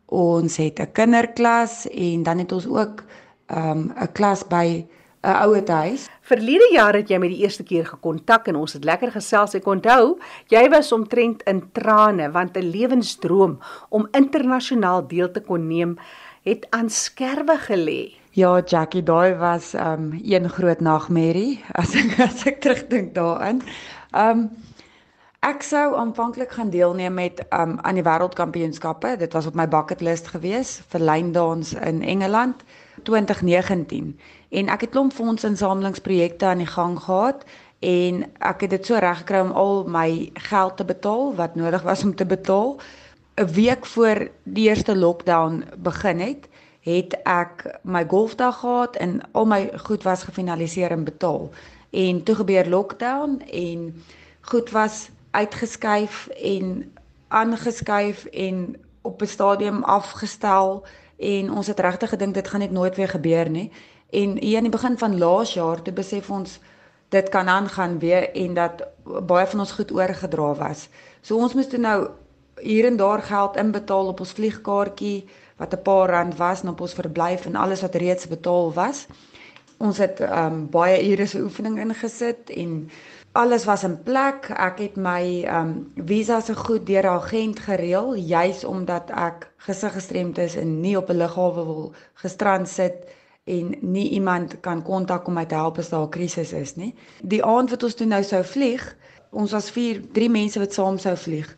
Ons 0.07 0.57
het 0.57 0.81
'n 0.81 0.93
kinderklas 0.93 1.89
en 1.89 2.23
dan 2.23 2.39
het 2.39 2.53
ons 2.53 2.67
ook 2.67 3.05
'n 3.49 3.59
um, 3.59 3.93
klas 4.13 4.47
by 4.47 4.87
'n 5.23 5.43
ouer 5.43 5.71
huis. 5.71 6.09
Verlede 6.21 6.69
jaar 6.73 6.95
het 6.95 7.09
jy 7.09 7.19
my 7.19 7.29
die 7.29 7.43
eerste 7.43 7.63
keer 7.63 7.87
gekontak 7.87 8.49
en 8.49 8.57
ons 8.57 8.73
het 8.73 8.85
lekker 8.85 9.11
gesels. 9.11 9.55
Ek 9.55 9.67
onthou, 9.67 10.19
jy 10.49 10.69
was 10.69 10.93
omtrent 10.93 11.43
in 11.43 11.63
trane 11.73 12.31
want 12.31 12.57
'n 12.57 12.71
lewensdroom 12.71 13.59
om 13.89 14.09
internasionaal 14.13 15.07
deel 15.07 15.31
te 15.31 15.41
kon 15.41 15.67
neem 15.67 15.99
het 16.43 16.67
aan 16.71 16.91
skerwe 16.91 17.59
gelê. 17.59 18.15
Ja, 18.31 18.61
Jackie, 18.61 19.03
daai 19.03 19.35
was 19.35 19.75
um 19.75 20.13
een 20.23 20.49
groot 20.49 20.81
nagmerrie 20.81 21.65
as 21.81 21.95
ek 21.95 22.21
as 22.21 22.47
ek 22.47 22.61
terugdink 22.61 23.15
daaraan. 23.15 23.63
Um 24.13 24.51
ek 25.47 25.63
sou 25.63 25.95
aanvanklik 25.95 26.51
gaan 26.51 26.71
deelneem 26.75 27.15
met 27.15 27.45
um 27.55 27.77
aan 27.87 27.95
die 27.95 28.03
wêreldkampioenskappe. 28.03 29.15
Dit 29.19 29.33
was 29.33 29.47
op 29.47 29.55
my 29.55 29.69
bucket 29.71 30.01
list 30.03 30.27
gewees 30.33 30.81
vir 30.91 31.05
lyndans 31.07 31.71
in 31.73 32.03
Engeland 32.03 32.65
2019 33.07 34.09
en 34.51 34.73
ek 34.75 34.87
het 34.87 34.91
klomp 34.91 35.15
fondsinsamelingsprojekte 35.15 36.51
aan 36.51 36.65
die 36.65 36.73
gang 36.73 36.99
gehad 36.99 37.47
en 37.79 38.25
ek 38.43 38.67
het 38.67 38.75
dit 38.75 38.91
so 38.91 38.99
reg 38.99 39.23
gekry 39.23 39.45
om 39.47 39.55
al 39.55 39.85
my 39.87 40.09
geld 40.51 40.77
te 40.77 40.85
betaal 40.85 41.35
wat 41.39 41.55
nodig 41.55 41.87
was 41.87 42.03
om 42.03 42.15
te 42.15 42.27
betaal. 42.27 42.77
'n 43.39 43.47
Week 43.55 43.87
voor 43.87 44.29
die 44.43 44.69
eerste 44.69 44.97
lockdown 44.97 45.65
begin 45.79 46.21
het, 46.21 46.49
het 46.81 47.21
ek 47.23 47.79
my 47.83 48.05
golfdag 48.09 48.59
gehad 48.59 48.97
en 48.97 49.21
al 49.33 49.47
my 49.47 49.71
goed 49.87 50.03
was 50.03 50.23
gefinaliseer 50.23 50.91
en 50.91 51.05
betaal. 51.05 51.51
En 51.91 52.23
toe 52.23 52.35
gebeur 52.35 52.69
lockdown 52.69 53.43
en 53.53 54.03
goed 54.41 54.71
was 54.71 55.11
uitgeskuif 55.37 56.27
en 56.29 56.93
aangeskuif 57.29 58.25
en 58.25 58.77
op 59.03 59.23
'n 59.23 59.27
stadium 59.37 59.83
afgestel 59.85 60.87
en 61.17 61.51
ons 61.51 61.67
het 61.67 61.81
regtig 61.81 62.09
gedink 62.09 62.35
dit 62.35 62.49
gaan 62.49 62.61
net 62.61 62.71
nooit 62.71 62.97
weer 62.97 63.09
gebeur 63.09 63.51
nie. 63.51 63.73
En 64.11 64.39
hier 64.39 64.57
in 64.57 64.69
die 64.69 64.77
begin 64.79 64.99
van 64.99 65.19
laas 65.19 65.55
jaar 65.55 65.83
toe 65.83 65.93
besef 65.93 66.31
ons 66.31 66.61
dit 67.09 67.29
kan 67.29 67.49
aangaan 67.49 67.99
weer 67.99 68.33
en 68.35 68.55
dat 68.55 68.87
baie 69.27 69.47
van 69.47 69.61
ons 69.61 69.73
goed 69.73 69.93
oorgedra 69.93 70.55
was. 70.55 70.89
So 71.21 71.37
ons 71.37 71.55
moes 71.55 71.69
toe 71.69 71.79
nou 71.79 72.09
hier 72.61 72.85
en 72.85 72.97
daar 72.97 73.23
geld 73.23 73.57
inbetaal 73.57 74.07
op 74.07 74.21
ons 74.21 74.33
vliegkaartjie 74.33 75.29
wat 75.57 75.75
'n 75.75 75.83
paar 75.83 76.11
rand 76.11 76.37
was 76.37 76.63
en 76.63 76.69
op 76.69 76.81
ons 76.81 76.95
verblyf 76.95 77.47
en 77.47 77.55
alles 77.55 77.81
wat 77.81 77.95
reeds 77.95 78.29
betaal 78.29 78.73
was. 78.73 79.07
Ons 79.79 79.99
het 79.99 80.21
um, 80.21 80.71
baie 80.71 81.11
ure 81.11 81.27
se 81.27 81.41
oefening 81.43 81.79
ingesit 81.79 82.51
en 82.51 82.91
alles 83.37 83.65
was 83.65 83.83
in 83.85 84.03
plek. 84.03 84.49
Ek 84.49 84.79
het 84.81 84.97
my 84.97 85.45
um 85.53 85.73
visa 86.09 86.41
se 86.41 86.55
goed 86.57 86.87
deur 86.89 87.05
'n 87.05 87.19
agent 87.21 87.59
gereël 87.59 88.15
juis 88.15 88.65
omdat 88.65 89.11
ek 89.11 89.51
gesig 89.67 89.93
gestremd 89.93 90.39
is 90.39 90.57
en 90.57 90.81
nie 90.81 90.97
op 90.97 91.11
'n 91.11 91.17
lughawe 91.17 91.65
wil 91.65 91.93
gestrand 92.15 92.69
sit 92.69 92.95
en 93.45 93.75
nie 93.81 94.09
iemand 94.09 94.61
kan 94.61 94.83
kontak 94.83 95.27
om 95.27 95.35
my 95.35 95.45
te 95.45 95.55
help 95.55 95.79
as 95.79 95.89
daar 95.89 96.07
'n 96.07 96.09
krisis 96.09 96.53
is 96.53 96.77
nie. 96.77 96.95
Die 97.23 97.45
aand 97.45 97.71
wat 97.71 97.83
ons 97.83 97.95
toe 97.95 98.07
nou 98.07 98.23
sou 98.23 98.45
vlieg, 98.45 98.97
ons 99.31 99.53
was 99.53 99.71
4, 99.71 100.03
3 100.13 100.31
mense 100.31 100.59
wat 100.59 100.73
saam 100.73 100.99
sou 100.99 101.17
vlieg. 101.17 101.57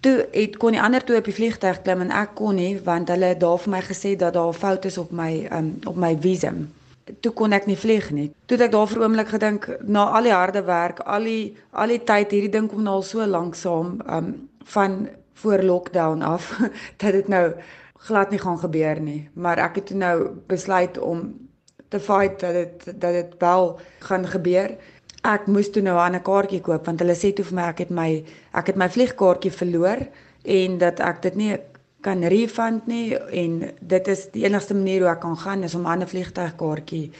Toe 0.00 0.28
het 0.30 0.56
kon 0.56 0.70
die 0.70 0.82
ander 0.82 1.04
twee 1.04 1.18
op 1.18 1.24
die 1.24 1.34
vliegtuig 1.34 1.82
klim 1.82 2.00
en 2.00 2.10
ek 2.10 2.34
kon 2.34 2.54
nie 2.54 2.80
want 2.84 3.08
hulle 3.08 3.24
het 3.24 3.40
daar 3.40 3.58
vir 3.58 3.70
my 3.70 3.82
gesê 3.82 4.16
dat 4.16 4.32
daar 4.32 4.48
'n 4.48 4.60
fout 4.64 4.84
is 4.84 4.98
op 4.98 5.10
my 5.10 5.48
um 5.52 5.78
op 5.84 5.96
my 5.96 6.16
visum 6.20 6.72
toe 7.20 7.32
kon 7.32 7.52
ek 7.52 7.66
nie 7.66 7.78
vlieg 7.78 8.10
nie. 8.10 8.26
Toe 8.46 8.56
het 8.56 8.66
ek 8.66 8.72
daar 8.72 8.88
vir 8.90 8.98
'n 8.98 9.04
oomblik 9.06 9.28
gedink 9.28 9.68
na 9.82 10.04
al 10.18 10.22
die 10.22 10.32
harde 10.32 10.62
werk, 10.62 11.00
al 11.00 11.22
die 11.22 11.56
al 11.72 11.88
die 11.88 12.04
tyd 12.04 12.30
hierdie 12.30 12.50
ding 12.50 12.68
kom 12.68 12.82
nou 12.82 12.94
al 12.94 13.02
so 13.02 13.26
lank 13.26 13.54
saam 13.54 14.00
um 14.08 14.48
van 14.64 15.08
voor 15.34 15.62
lockdown 15.62 16.22
af 16.22 16.58
dat 17.00 17.12
dit 17.12 17.28
nou 17.28 17.52
glad 18.06 18.30
nie 18.30 18.38
gaan 18.38 18.58
gebeur 18.58 19.00
nie. 19.00 19.28
Maar 19.34 19.58
ek 19.58 19.74
het 19.74 19.86
toe 19.86 19.96
nou 19.96 20.30
besluit 20.46 20.98
om 20.98 21.34
te 21.88 22.00
fight 22.00 22.40
dat 22.40 22.52
dit 22.52 23.00
dat 23.00 23.12
dit 23.12 23.34
wel 23.38 23.80
gaan 23.98 24.26
gebeur. 24.26 24.76
Ek 25.22 25.46
moes 25.46 25.70
toe 25.70 25.82
nou 25.82 25.96
'n 25.96 26.06
ander 26.06 26.22
kaartjie 26.22 26.60
koop 26.60 26.86
want 26.86 27.00
hulle 27.00 27.14
sê 27.14 27.32
toe 27.32 27.44
vir 27.44 27.54
my 27.54 27.68
ek 27.68 27.78
het 27.78 27.90
my 27.90 28.24
ek 28.52 28.66
het 28.66 28.76
my 28.76 28.88
vliegkaartjie 28.88 29.52
verloor 29.52 30.06
en 30.44 30.78
dat 30.78 31.00
ek 31.00 31.22
dit 31.22 31.34
nie 31.34 31.58
kan 32.06 32.22
refund 32.30 32.86
nie 32.86 33.16
en 33.16 33.58
dit 33.80 34.08
is 34.12 34.28
die 34.34 34.44
enigste 34.46 34.74
manier 34.78 35.02
hoe 35.02 35.10
ek 35.10 35.24
kan 35.24 35.38
gaan 35.42 35.66
is 35.66 35.74
om 35.74 35.82
'n 35.82 35.92
ander 35.94 36.08
vliegtuigkaartjie 36.08 37.10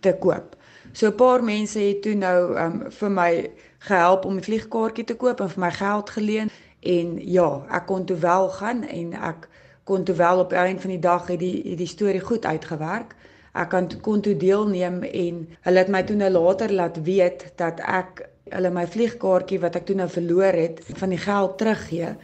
te 0.00 0.12
koop. 0.24 0.56
So 0.92 1.06
'n 1.06 1.14
paar 1.14 1.44
mense 1.44 1.78
het 1.78 2.02
toe 2.02 2.14
nou 2.14 2.56
um, 2.58 2.76
vir 2.90 3.10
my 3.10 3.50
gehelp 3.78 4.24
om 4.24 4.34
die 4.34 4.48
vliegkaartjie 4.48 5.04
te 5.04 5.16
koop 5.16 5.40
en 5.40 5.50
vir 5.50 5.60
my 5.64 5.70
geld 5.70 6.10
geleen 6.10 6.50
en 6.80 7.18
ja, 7.20 7.48
ek 7.70 7.86
kon 7.86 8.04
toe 8.04 8.16
wel 8.16 8.48
gaan 8.48 8.82
en 8.84 9.12
ek 9.12 9.48
kon 9.84 10.04
toe 10.04 10.14
wel 10.14 10.38
op 10.38 10.52
een 10.52 10.80
van 10.80 10.90
die 10.90 10.98
dag 10.98 11.26
het 11.26 11.38
die 11.38 11.62
het 11.70 11.78
die 11.78 11.86
storie 11.86 12.20
goed 12.20 12.44
uitgewerk. 12.44 13.14
Ek 13.52 13.68
kan 13.68 13.90
kon 14.00 14.20
toe 14.20 14.36
deelneem 14.36 15.02
en 15.02 15.46
hulle 15.60 15.78
het 15.78 15.88
my 15.88 16.02
toe 16.02 16.16
nou 16.16 16.30
later 16.30 16.72
laat 16.72 17.02
weet 17.02 17.52
dat 17.56 17.80
ek 17.80 18.28
hulle 18.50 18.70
my 18.70 18.86
vliegkaartjie 18.86 19.60
wat 19.60 19.76
ek 19.76 19.86
toe 19.86 19.96
nou 19.96 20.08
verloor 20.08 20.52
het 20.52 20.80
van 20.98 21.08
die 21.08 21.18
geld 21.18 21.58
teruggee 21.58 22.14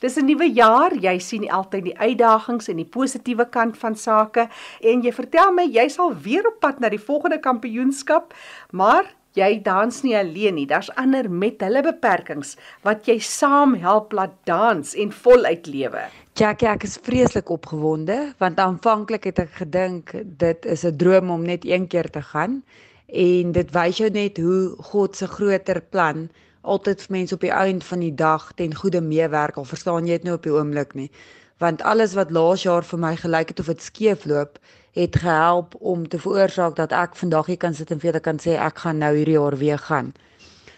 Dis 0.00 0.16
'n 0.18 0.26
nuwe 0.26 0.52
jaar, 0.52 0.94
jy 0.94 1.18
sien 1.18 1.50
altyd 1.50 1.84
die 1.84 1.98
uitdagings 1.98 2.68
en 2.68 2.76
die 2.76 2.84
positiewe 2.84 3.48
kant 3.50 3.78
van 3.78 3.94
sake 3.94 4.48
en 4.80 5.02
jy 5.02 5.12
vertel 5.12 5.52
my 5.52 5.64
jy 5.64 5.88
sal 5.88 6.14
weer 6.14 6.46
op 6.46 6.60
pad 6.60 6.80
na 6.80 6.88
die 6.88 6.98
volgende 6.98 7.38
kampioenskap, 7.38 8.34
maar 8.72 9.04
jy 9.38 9.62
dans 9.64 10.02
nie 10.04 10.16
alleen 10.16 10.54
nie. 10.54 10.66
Daar's 10.68 10.90
ander 11.00 11.30
met 11.30 11.62
hulle 11.64 11.82
beperkings 11.82 12.56
wat 12.86 13.08
jy 13.08 13.18
saam 13.18 13.74
help 13.80 14.12
laat 14.12 14.34
dans 14.48 14.94
en 14.94 15.12
voluit 15.12 15.66
lewe. 15.66 16.04
Jackie, 16.36 16.68
ek 16.68 16.86
is 16.88 16.98
vreeslik 17.04 17.50
opgewonde 17.52 18.34
want 18.40 18.60
aanvanklik 18.60 19.28
het 19.30 19.42
ek 19.42 19.58
gedink 19.64 20.14
dit 20.24 20.66
is 20.66 20.84
'n 20.84 20.96
droom 20.96 21.30
om 21.30 21.42
net 21.42 21.64
een 21.64 21.88
keer 21.88 22.10
te 22.10 22.22
gaan 22.22 22.62
en 23.08 23.52
dit 23.52 23.70
wys 23.72 23.98
jou 23.98 24.10
net 24.10 24.38
hoe 24.38 24.76
God 24.92 25.16
se 25.16 25.26
groter 25.26 25.80
plan 25.80 26.28
altyd 26.62 27.02
vir 27.02 27.14
mense 27.16 27.34
op 27.34 27.40
die 27.40 27.54
einde 27.54 27.84
van 27.84 28.02
die 28.02 28.14
dag 28.14 28.52
ten 28.56 28.74
goeie 28.74 29.00
meewerk 29.00 29.56
al 29.56 29.68
verstaan 29.68 30.06
jy 30.06 30.18
dit 30.20 30.28
nou 30.28 30.36
op 30.38 30.46
die 30.46 30.54
oomblik 30.54 30.94
nie. 30.94 31.10
Want 31.58 31.82
alles 31.82 32.14
wat 32.18 32.30
laas 32.30 32.62
jaar 32.62 32.86
vir 32.86 32.98
my 32.98 33.16
gelyk 33.16 33.52
het 33.52 33.60
of 33.60 33.70
dit 33.70 33.82
skeefloop 33.82 34.58
het 34.92 35.16
gehelp 35.16 35.74
om 35.80 36.08
te 36.08 36.18
veroorsaak 36.18 36.76
dat 36.76 36.92
ek 36.92 37.16
vandag 37.16 37.46
hier 37.46 37.56
kan 37.56 37.74
sit 37.74 37.90
en 37.90 38.00
vir 38.00 38.10
julle 38.10 38.20
kan 38.20 38.38
sê 38.42 38.58
ek 38.60 38.84
gaan 38.84 38.98
nou 38.98 39.14
hierdie 39.16 39.38
jaar 39.38 39.56
weer 39.56 39.78
gaan. 39.78 40.12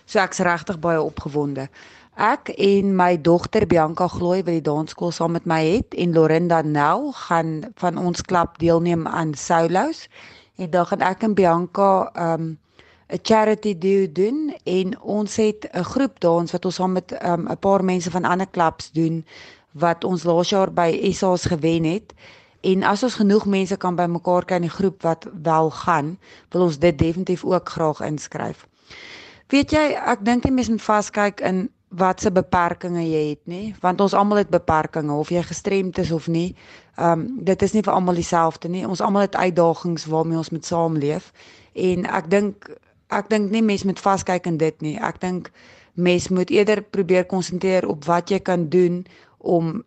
So 0.07 0.21
ek's 0.21 0.43
regtig 0.45 0.79
baie 0.79 1.03
opgewonde. 1.03 1.69
Ek 2.15 2.53
en 2.63 2.93
my 2.95 3.17
dogter 3.19 3.67
Bianca 3.67 4.07
Glooi 4.09 4.45
wat 4.45 4.55
die 4.55 4.63
dansskool 4.63 5.11
saam 5.11 5.35
met 5.35 5.49
my 5.51 5.59
het 5.65 5.95
en 5.99 6.13
Lorinda 6.15 6.63
Nel 6.63 7.11
gaan 7.25 7.65
van 7.81 7.99
ons 7.99 8.23
klub 8.23 8.59
deelneem 8.63 9.09
aan 9.09 9.35
Solos. 9.35 10.07
En 10.57 10.71
dan 10.71 10.87
gaan 10.87 11.03
ek 11.03 11.23
en 11.27 11.35
Bianca 11.35 11.89
um 12.15 12.55
'n 13.09 13.19
charity 13.23 13.79
do 13.79 14.13
doen 14.13 14.57
en 14.65 15.01
ons 15.01 15.37
het 15.37 15.69
'n 15.73 15.83
groep 15.83 16.21
dans 16.21 16.53
wat 16.53 16.65
ons 16.65 16.75
saam 16.75 16.93
met 16.93 17.13
um, 17.13 17.45
'n 17.45 17.51
um, 17.51 17.59
paar 17.59 17.85
mense 17.85 18.11
van 18.11 18.25
ander 18.25 18.49
klubs 18.49 18.91
doen 18.93 19.25
wat 19.73 20.05
ons 20.05 20.23
laas 20.23 20.49
jaar 20.49 20.73
by 20.73 21.13
SA's 21.13 21.45
gewen 21.45 21.85
het. 21.85 22.15
En 22.61 22.83
as 22.83 23.03
ons 23.03 23.15
genoeg 23.15 23.47
mense 23.47 23.77
kan 23.77 23.95
bymekaar 23.95 24.45
kry 24.45 24.57
in 24.57 24.69
die 24.69 24.71
groep 24.79 25.03
wat 25.03 25.27
wel 25.43 25.71
gaan, 25.71 26.19
wil 26.49 26.63
ons 26.63 26.79
dit 26.79 26.99
definitief 26.99 27.45
ook 27.45 27.69
graag 27.69 28.01
inskryf. 28.01 28.67
Weet 29.49 29.71
jy, 29.71 29.93
ek 30.01 30.25
dink 30.25 30.45
jy 30.45 30.51
mens 30.51 30.69
moet 30.69 30.83
vaskyk 30.83 31.41
in 31.41 31.69
wat 31.95 32.21
se 32.21 32.31
beperkings 32.33 33.05
jy 33.07 33.29
het, 33.29 33.43
nê? 33.47 33.75
Want 33.81 34.01
ons 34.01 34.15
almal 34.15 34.41
het 34.43 34.51
beperkings 34.51 35.13
of 35.13 35.31
jy 35.31 35.43
gestremd 35.43 35.99
is 35.99 36.11
of 36.11 36.27
nie. 36.27 36.55
Ehm 36.97 37.21
um, 37.21 37.45
dit 37.45 37.63
is 37.63 37.73
nie 37.73 37.83
vir 37.83 37.93
almal 37.93 38.15
dieselfde 38.15 38.69
nie. 38.69 38.87
Ons 38.89 39.01
almal 39.01 39.29
het 39.29 39.37
uitdagings 39.37 40.07
waarmee 40.11 40.39
ons 40.39 40.51
moet 40.51 40.67
saamleef. 40.67 41.33
En 41.73 42.07
ek 42.07 42.31
dink 42.31 42.71
ek 43.19 43.31
dink 43.31 43.51
nie 43.51 43.63
mens 43.63 43.85
moet 43.85 44.01
vaskyk 44.01 44.47
in 44.47 44.57
dit 44.57 44.81
nie. 44.81 44.97
Ek 44.99 45.21
dink 45.21 45.51
mens 45.95 46.29
moet 46.29 46.51
eerder 46.51 46.83
probeer 46.83 47.25
konsentreer 47.25 47.87
op 47.89 48.05
wat 48.05 48.31
jy 48.31 48.41
kan 48.43 48.69
doen 48.69 49.05
om 49.39 49.83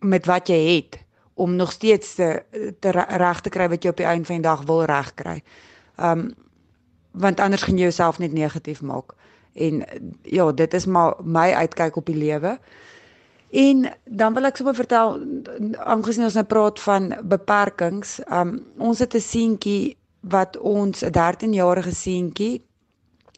met 0.00 0.26
wat 0.26 0.48
jy 0.50 0.60
het 0.76 0.98
om 1.34 1.56
nog 1.56 1.72
steeds 1.72 2.14
te, 2.14 2.42
te 2.80 2.90
reg 2.92 3.40
te 3.40 3.50
kry 3.50 3.68
wat 3.68 3.84
jy 3.84 3.90
op 3.90 4.00
die 4.00 4.06
einde 4.06 4.28
van 4.28 4.40
die 4.40 4.48
dag 4.48 4.64
wil 4.68 4.84
regkry. 4.84 5.40
Um 5.96 6.32
want 7.12 7.40
anders 7.44 7.62
gaan 7.62 7.76
jy 7.76 7.90
jouself 7.90 8.18
net 8.18 8.32
negatief 8.32 8.80
maak. 8.82 9.12
En 9.52 9.82
ja, 10.22 10.52
dit 10.52 10.74
is 10.74 10.86
maar 10.86 11.14
my 11.20 11.50
uitkyk 11.52 11.96
op 11.96 12.06
die 12.06 12.16
lewe. 12.16 12.54
En 13.52 13.90
dan 14.04 14.32
wil 14.32 14.48
ek 14.48 14.56
sommer 14.56 14.74
vertel 14.74 15.18
aangesien 15.84 16.24
ons 16.24 16.38
nou 16.40 16.46
praat 16.48 16.80
van 16.80 17.10
beperkings, 17.28 18.16
um 18.32 18.62
ons 18.78 18.98
het 19.04 19.14
'n 19.14 19.20
seentjie 19.20 19.96
wat 20.20 20.56
ons 20.56 21.04
'n 21.04 21.12
13-jarige 21.12 21.94
seentjie 21.94 22.62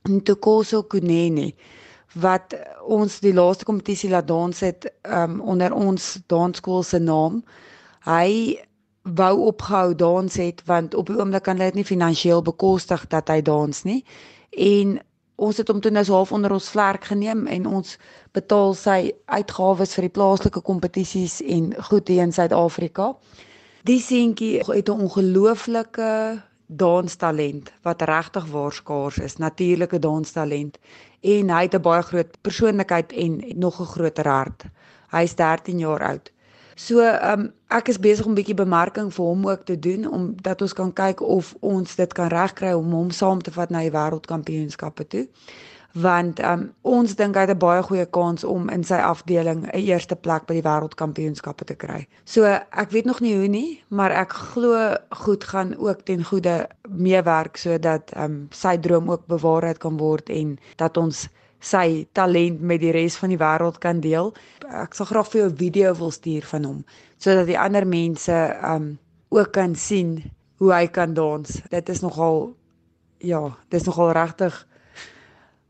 Ntokoso 0.08 0.82
Kunene 0.82 1.52
wat 2.20 2.54
ons 2.86 3.18
die 3.24 3.32
laaste 3.32 3.64
kompetisie 3.64 4.10
laat 4.10 4.28
dans 4.28 4.60
het 4.60 4.86
um, 5.02 5.40
onder 5.40 5.72
ons 5.72 6.18
dansskool 6.30 6.82
se 6.84 7.00
naam. 7.00 7.40
Hy 8.04 8.60
wou 9.02 9.32
ophou 9.48 9.94
dans 9.94 10.36
het 10.36 10.62
want 10.68 10.94
op 10.94 11.08
die 11.08 11.16
oomblik 11.18 11.46
kan 11.48 11.58
hy 11.60 11.70
dit 11.72 11.80
nie 11.80 11.88
finansiëel 11.88 12.44
bekostig 12.44 13.08
dat 13.08 13.32
hy 13.32 13.40
dans 13.42 13.82
nie. 13.88 14.04
En 14.52 14.98
ons 15.34 15.56
het 15.56 15.68
hom 15.72 15.80
toe 15.80 15.90
nou 15.90 16.04
half 16.12 16.32
onder 16.32 16.52
ons 16.52 16.68
vlerk 16.76 17.08
geneem 17.10 17.46
en 17.50 17.66
ons 17.66 17.96
betaal 18.36 18.76
sy 18.78 18.98
uitgawes 19.26 19.96
vir 19.96 20.06
die 20.10 20.14
plaaslike 20.20 20.62
kompetisies 20.68 21.40
en 21.42 21.72
goed 21.88 22.12
hier 22.12 22.28
in 22.28 22.32
Suid-Afrika. 22.32 23.14
Die 23.88 24.00
seentjie 24.00 24.60
het 24.60 24.88
'n 24.88 25.00
ongelooflike 25.08 26.42
danstalent 26.66 27.72
wat 27.82 28.02
regtig 28.02 28.46
waar 28.46 28.72
skaars 28.72 29.18
is, 29.18 29.36
natuurlike 29.36 29.98
danstalent 29.98 30.78
en 31.20 31.50
hy 31.50 31.62
het 31.62 31.74
'n 31.74 31.82
baie 31.82 32.02
groot 32.02 32.40
persoonlikheid 32.40 33.12
en 33.12 33.42
nog 33.56 33.80
'n 33.80 33.92
groter 33.94 34.28
hart. 34.28 34.64
Hy 35.10 35.22
is 35.22 35.34
13 35.34 35.78
jaar 35.78 36.02
oud. 36.02 36.32
So, 36.74 37.00
ehm 37.00 37.40
um, 37.40 37.52
ek 37.68 37.88
is 37.88 37.98
besig 37.98 38.26
om 38.26 38.32
'n 38.32 38.34
bietjie 38.34 38.54
bemarking 38.54 39.12
vir 39.14 39.24
hom 39.24 39.48
ook 39.48 39.64
te 39.64 39.78
doen 39.78 40.10
om 40.10 40.34
dat 40.42 40.62
ons 40.62 40.72
kan 40.72 40.92
kyk 40.92 41.20
of 41.20 41.54
ons 41.60 41.94
dit 41.94 42.12
kan 42.12 42.28
regkry 42.28 42.72
om 42.72 42.92
hom 42.92 43.10
saam 43.10 43.42
te 43.42 43.52
vat 43.52 43.70
na 43.70 43.78
die 43.78 43.90
wêreldkampioenskappe 43.90 45.06
toe. 45.06 45.28
Want 45.94 46.40
um, 46.42 46.72
ons 46.82 47.12
dink 47.14 47.36
hy 47.38 47.44
het 47.46 47.50
'n 47.54 47.58
baie 47.62 47.82
goeie 47.82 48.06
kans 48.06 48.44
om 48.44 48.68
in 48.68 48.82
sy 48.84 48.98
afdeling 48.98 49.60
'n 49.66 49.78
eerste 49.78 50.16
plek 50.16 50.46
by 50.46 50.54
die 50.54 50.66
wêreldkampioenskappe 50.66 51.64
te 51.64 51.74
kry. 51.74 52.06
So, 52.24 52.42
ek 52.70 52.90
weet 52.90 53.04
nog 53.04 53.20
nie 53.20 53.36
hoe 53.36 53.48
nie, 53.48 53.82
maar 53.88 54.10
ek 54.10 54.32
glo 54.32 54.96
goed 55.10 55.44
gaan 55.44 55.76
ook 55.78 56.02
ten 56.04 56.24
goeie 56.24 56.66
meewerk 56.88 57.56
sodat 57.56 58.10
um, 58.16 58.48
sy 58.50 58.76
droom 58.76 59.10
ook 59.10 59.26
bewaarheid 59.26 59.78
kan 59.78 59.96
word 59.96 60.28
en 60.28 60.58
dat 60.76 60.96
ons 60.96 61.28
sy 61.60 62.06
talent 62.12 62.60
met 62.60 62.80
die 62.80 62.92
res 62.92 63.16
van 63.16 63.28
die 63.28 63.38
wêreld 63.38 63.78
kan 63.78 64.00
deel. 64.00 64.34
Ek 64.68 64.94
sal 64.94 65.06
graag 65.06 65.30
vir 65.30 65.40
jou 65.40 65.50
'n 65.50 65.56
video 65.56 65.94
wil 65.94 66.10
stuur 66.10 66.42
van 66.42 66.64
hom 66.64 66.84
sodat 67.18 67.46
die 67.46 67.58
ander 67.58 67.86
mense 67.86 68.56
um 68.62 68.98
ook 69.28 69.52
kan 69.52 69.74
sien 69.74 70.22
hoe 70.58 70.72
hy 70.72 70.86
kan 70.86 71.14
dans. 71.14 71.62
Dit 71.70 71.88
is 71.88 72.00
nogal 72.00 72.54
ja, 73.18 73.56
dit 73.68 73.80
is 73.80 73.86
nogal 73.86 74.12
regtig 74.12 74.66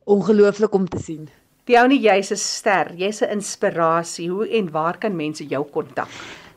ongelooflik 0.05 0.75
om 0.75 0.89
te 0.89 0.99
sien. 0.99 1.29
Diony, 1.65 1.97
jy's 1.97 2.31
'n 2.31 2.37
ster, 2.37 2.95
jy's 2.97 3.23
'n 3.23 3.31
inspirasie. 3.31 4.31
Hoe 4.31 4.49
en 4.49 4.71
waar 4.71 4.99
kan 4.99 5.17
mense 5.17 5.47
jou 5.47 5.65
kontak? 5.71 6.09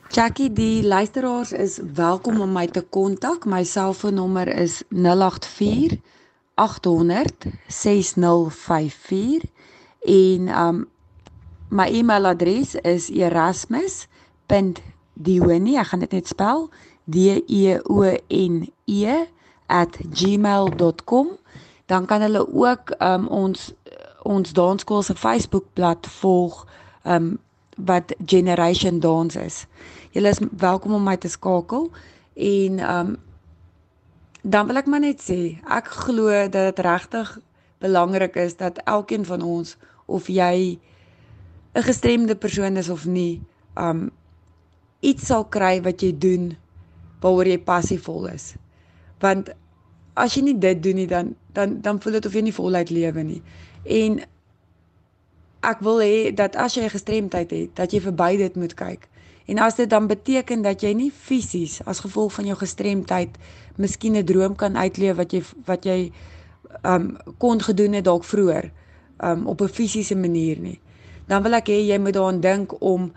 Jackie, 0.10 0.53
die 0.53 0.83
luisteraars 0.83 1.51
is 1.51 1.79
welkom 1.93 2.41
om 2.41 2.51
my 2.51 2.67
te 2.67 2.81
kontak. 2.81 3.45
My 3.45 3.63
selfoonnommer 3.63 4.47
is 4.47 4.83
084 4.89 5.97
800 6.55 7.45
6054 7.67 9.41
en 9.99 10.47
um 10.47 10.88
my 11.69 11.88
e-mailadres 11.91 12.75
is 12.81 13.10
erasmus.dione 13.12 15.79
ek 15.79 15.88
gaan 15.91 16.03
dit 16.05 16.13
net 16.15 16.27
spel 16.31 16.69
d 17.05 17.15
e 17.43 17.79
o 17.83 18.03
n 18.29 18.71
e 18.88 19.25
@gmail.com 19.67 21.27
dan 21.88 22.06
kan 22.06 22.21
hulle 22.21 22.43
ook 22.54 22.95
um 23.00 23.28
ons 23.28 23.71
ons 24.28 24.54
dansskool 24.54 25.02
se 25.02 25.15
Facebookblad 25.15 26.08
volg 26.19 26.65
um 27.04 27.38
wat 27.78 28.15
Generation 28.26 29.00
Dance 29.00 29.39
is. 29.39 29.65
Julle 30.12 30.34
is 30.34 30.41
welkom 30.58 30.93
om 30.93 31.04
my 31.04 31.15
te 31.17 31.30
skakel 31.30 31.91
en 32.34 32.80
um 32.95 33.15
dan 34.41 34.67
wil 34.67 34.80
ek 34.80 34.88
maar 34.88 35.04
net 35.04 35.19
sê, 35.23 35.58
ek 35.67 35.88
glo 36.08 36.32
dat 36.32 36.71
dit 36.71 36.86
regtig 36.86 37.34
belangrik 37.84 38.36
is 38.39 38.56
dat 38.58 38.80
elkeen 38.86 39.26
van 39.26 39.41
ons 39.41 39.76
of 40.06 40.28
jy 40.28 40.80
'n 41.76 41.84
gestremde 41.84 42.36
persoon 42.36 42.78
is 42.78 42.89
of 42.89 43.06
nie, 43.06 43.41
um 43.76 44.10
iets 45.00 45.26
sal 45.26 45.45
kry 45.45 45.82
wat 45.82 46.02
jy 46.02 46.12
doen 46.17 46.58
waaroor 47.21 47.47
jy 47.47 47.60
passievol 47.60 48.28
is. 48.28 48.56
Want 49.19 49.50
as 50.17 50.36
jy 50.36 50.43
nie 50.47 50.58
dit 50.58 50.82
doen 50.84 50.95
nie 50.95 51.08
dan 51.08 51.36
dan 51.53 51.77
dan 51.82 52.01
voel 52.01 52.17
dit 52.17 52.25
of 52.25 52.34
jy 52.34 52.41
nie 52.47 52.56
voluit 52.56 52.89
lewe 52.93 53.23
nie. 53.23 53.41
En 53.84 54.19
ek 55.67 55.84
wil 55.86 56.01
hê 56.01 56.34
dat 56.36 56.56
as 56.56 56.75
jy 56.77 56.84
'n 56.86 56.95
gestremdheid 56.95 57.51
het, 57.51 57.75
dat 57.75 57.91
jy 57.91 58.01
verby 58.01 58.38
dit 58.38 58.56
moet 58.56 58.73
kyk. 58.73 59.08
En 59.47 59.58
as 59.58 59.75
dit 59.75 59.89
dan 59.89 60.08
beteken 60.08 60.62
dat 60.62 60.82
jy 60.82 60.93
nie 60.93 61.12
fisies 61.12 61.80
as 61.86 61.99
gevolg 61.99 62.34
van 62.34 62.45
jou 62.45 62.58
gestremdheid 62.58 63.38
miskien 63.77 64.17
'n 64.17 64.25
droom 64.25 64.56
kan 64.56 64.77
uitleef 64.77 65.15
wat 65.15 65.32
jy 65.32 65.43
wat 65.65 65.86
jy 65.86 66.12
um 66.84 67.17
kon 67.38 67.62
gedoen 67.62 67.93
het 67.93 68.03
dalk 68.03 68.23
vroeër 68.23 68.71
um 69.23 69.47
op 69.47 69.62
'n 69.62 69.67
fisiese 69.67 70.15
manier 70.15 70.60
nie. 70.60 70.80
Dan 71.27 71.43
wil 71.43 71.53
ek 71.53 71.67
hê 71.67 71.80
jy 71.88 71.97
moet 71.99 72.13
daaraan 72.13 72.39
dink 72.39 72.82
om 72.82 73.12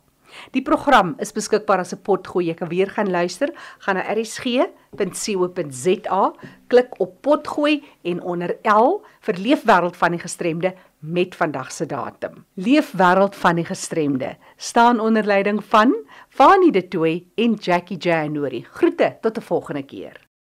Die 0.50 0.62
program 0.62 1.14
is 1.18 1.32
beskikbaar 1.32 1.78
as 1.78 1.92
'n 1.92 2.02
potgooi. 2.02 2.46
Jy 2.46 2.54
kan 2.54 2.68
weer 2.68 2.90
gaan 2.90 3.10
luister. 3.10 3.50
Gaan 3.78 3.94
na 3.96 4.02
rsg.co.za, 4.14 4.62
klik 6.66 7.00
op 7.00 7.22
potgooi 7.22 7.84
en 8.02 8.22
onder 8.22 8.56
L 8.62 9.02
vir 9.20 9.34
Leefwêreld 9.34 9.96
van 9.96 10.10
die 10.10 10.20
Gestremde 10.20 10.74
met 10.98 11.34
vandag 11.34 11.72
se 11.72 11.86
datum. 11.86 12.44
Leefwêreld 12.54 13.36
van 13.36 13.54
die 13.54 13.64
Gestremde 13.64 14.36
staan 14.56 15.00
onder 15.00 15.24
leiding 15.24 15.64
van 15.64 15.94
Fanie 16.28 16.72
De 16.72 16.88
Tooy 16.88 17.26
en 17.34 17.54
Jackie 17.54 17.98
January. 17.98 18.66
Groete 18.70 19.16
tot 19.20 19.36
'n 19.38 19.42
volgende 19.42 19.82
keer. 19.82 20.25